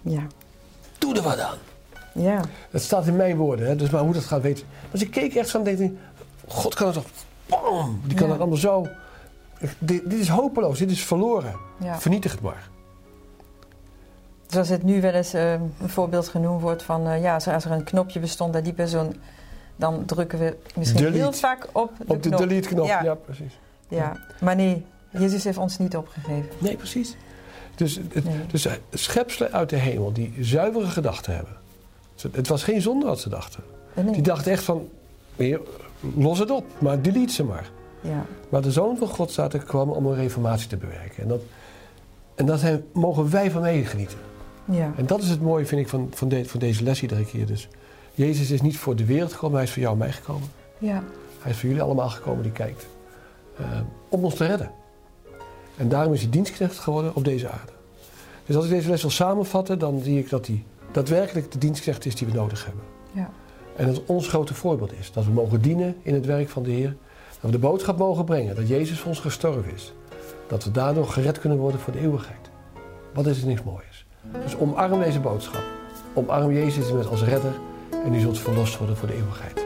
Ja. 0.01 0.27
Doe 0.99 1.15
er 1.15 1.21
wat 1.21 1.39
aan. 1.39 1.57
Ja. 2.13 2.41
Het 2.69 2.81
staat 2.81 3.07
in 3.07 3.15
mijn 3.15 3.37
woorden, 3.37 3.67
hè, 3.67 3.75
dus 3.75 3.89
maar 3.89 4.01
hoe 4.01 4.13
dat 4.13 4.23
gaat 4.23 4.41
weten. 4.41 4.65
Maar 4.91 4.99
ze 4.99 5.09
keek 5.09 5.35
echt 5.35 5.51
van, 5.51 5.63
denk 5.63 5.79
ik, 5.79 5.91
God 6.47 6.75
kan 6.75 6.85
het 6.87 6.95
toch, 6.95 7.05
bam, 7.45 8.01
die 8.05 8.15
kan 8.17 8.25
Ja. 8.25 8.31
het 8.31 8.41
allemaal 8.41 8.59
zo. 8.59 8.87
Dit, 9.79 10.01
dit 10.09 10.19
is 10.19 10.27
hopeloos, 10.29 10.79
dit 10.79 10.91
is 10.91 11.03
verloren. 11.03 11.53
ja. 11.77 11.99
Vernietig 11.99 12.31
het 12.31 12.41
maar. 12.41 12.69
Zoals 14.47 14.69
het 14.69 14.83
nu 14.83 15.01
wel 15.01 15.11
eens 15.13 15.33
eh, 15.33 15.51
een 15.53 15.71
voorbeeld 15.85 16.27
genoemd 16.27 16.61
wordt 16.61 16.83
van, 16.83 17.07
eh, 17.07 17.21
ja, 17.21 17.33
als 17.33 17.45
er, 17.65 17.71
een 17.71 17.83
knopje 17.83 18.19
bestond 18.19 18.53
dat 18.53 18.63
die 18.63 18.73
persoon, 18.73 19.15
dan 19.75 20.05
drukken 20.05 20.39
we 20.39 20.57
misschien 20.75 20.99
Delete. 21.03 21.17
heel 21.17 21.31
vaak 21.33 21.67
op 21.71 21.91
de 21.97 22.03
Op 22.13 22.23
de 22.23 22.29
knop. 22.29 22.39
delete-knop, 22.39 22.85
ja. 22.87 23.03
Ja. 23.03 23.13
precies. 23.15 23.59
Ja, 23.87 24.17
maar 24.41 24.55
nee, 24.55 24.85
Jezus 25.09 25.43
heeft 25.43 25.57
ons 25.57 25.77
niet 25.77 25.95
opgegeven. 25.97 26.49
Nee, 26.57 26.75
precies. 26.75 27.15
Dus, 27.79 27.99
het, 28.13 28.23
Nee. 28.23 28.35
dus 28.51 28.65
eh, 28.65 28.73
schepselen 28.93 29.51
uit 29.51 29.69
de 29.69 29.75
hemel 29.75 30.13
die 30.13 30.33
zuivere 30.39 30.85
gedachten 30.85 31.35
hebben. 31.35 31.53
Het 32.31 32.47
was 32.47 32.63
geen 32.63 32.81
zonde 32.81 33.05
wat 33.05 33.19
ze 33.19 33.29
dachten. 33.29 33.63
Nee. 33.93 34.11
Die 34.11 34.21
dachten 34.21 34.51
echt 34.51 34.63
van, 34.63 34.87
los 36.15 36.39
het 36.39 36.51
op, 36.51 36.65
maar 36.79 37.01
delete 37.01 37.33
ze 37.33 37.43
maar. 37.43 37.69
Ja, 38.01 38.25
Maar 38.49 38.61
de 38.61 38.71
Zoon 38.71 38.97
van 38.97 39.07
God 39.07 39.31
staat 39.31 39.53
er 39.53 39.59
kwam 39.59 39.89
om 39.89 40.05
een 40.05 40.15
reformatie 40.15 40.67
te 40.67 40.77
bewerken. 40.77 41.23
En 41.23 41.27
dat, 41.29 41.41
en 42.35 42.45
dat 42.45 42.59
zijn, 42.59 42.83
mogen 42.93 43.29
wij 43.31 43.51
van 43.51 43.61
meegenieten. 43.61 44.17
ja, 44.65 44.93
En 44.97 45.05
dat 45.05 45.21
is 45.21 45.29
het 45.29 45.41
mooie, 45.41 45.65
vind 45.65 45.81
ik, 45.81 45.87
van, 45.89 46.07
van, 46.13 46.27
de- 46.29 46.45
van 46.45 46.59
deze 46.59 46.83
les 46.83 47.01
iedere 47.01 47.25
keer. 47.25 47.45
Dus 47.45 47.67
Jezus 48.13 48.51
is 48.51 48.61
niet 48.61 48.77
voor 48.77 48.95
de 48.95 49.05
wereld 49.05 49.33
gekomen, 49.33 49.55
hij 49.55 49.65
is 49.65 49.71
voor 49.71 49.81
jou 49.81 49.93
en 49.93 49.99
mij 49.99 50.11
gekomen. 50.11 50.47
ja, 50.77 51.03
Hij 51.39 51.51
is 51.51 51.57
voor 51.57 51.67
jullie 51.69 51.83
allemaal 51.83 52.09
gekomen 52.09 52.43
die 52.43 52.51
kijkt. 52.51 52.87
eh, 53.57 53.65
om 54.09 54.23
ons 54.23 54.35
te 54.35 54.45
redden. 54.45 54.71
En 55.79 55.89
daarom 55.89 56.13
is 56.13 56.21
hij 56.21 56.29
dienstknecht 56.29 56.79
geworden 56.79 57.15
op 57.15 57.23
deze 57.23 57.49
aarde. 57.49 57.71
Dus 58.45 58.55
als 58.55 58.65
ik 58.65 58.71
deze 58.71 58.89
les 58.89 59.01
wil 59.01 59.11
samenvatten, 59.11 59.79
dan 59.79 59.99
zie 60.03 60.19
ik 60.19 60.29
dat 60.29 60.47
hij 60.47 60.63
daadwerkelijk 60.91 61.51
de 61.51 61.57
dienstknecht 61.57 62.05
is 62.05 62.15
die 62.15 62.27
we 62.27 62.33
nodig 62.33 62.65
hebben. 62.65 62.83
Ja. 63.11 63.29
En 63.75 63.85
dat 63.85 64.01
ons 64.05 64.27
grote 64.27 64.53
voorbeeld 64.53 64.93
is. 64.99 65.11
Dat 65.11 65.25
we 65.25 65.31
mogen 65.31 65.61
dienen 65.61 65.95
in 66.01 66.13
het 66.13 66.25
werk 66.25 66.49
van 66.49 66.63
de 66.63 66.71
Heer. 66.71 66.95
Dat 67.29 67.41
we 67.41 67.51
de 67.51 67.57
boodschap 67.57 67.97
mogen 67.97 68.25
brengen 68.25 68.55
dat 68.55 68.67
Jezus 68.67 68.99
voor 68.99 69.07
ons 69.07 69.19
gestorven 69.19 69.73
is. 69.73 69.93
Dat 70.47 70.63
we 70.63 70.71
daardoor 70.71 71.07
gered 71.07 71.39
kunnen 71.39 71.57
worden 71.57 71.79
voor 71.79 71.93
de 71.93 71.99
eeuwigheid. 71.99 72.49
Wat 73.13 73.25
is 73.25 73.41
er 73.41 73.47
niks 73.47 73.63
moois? 73.63 74.05
Dus 74.43 74.57
omarm 74.57 74.99
deze 74.99 75.19
boodschap. 75.19 75.63
Omarm 76.13 76.51
Jezus 76.51 76.91
met 76.91 77.07
als 77.07 77.23
redder. 77.23 77.53
En 78.05 78.13
u 78.13 78.19
zult 78.19 78.39
verlost 78.39 78.77
worden 78.77 78.97
voor 78.97 79.07
de 79.07 79.15
eeuwigheid. 79.15 79.58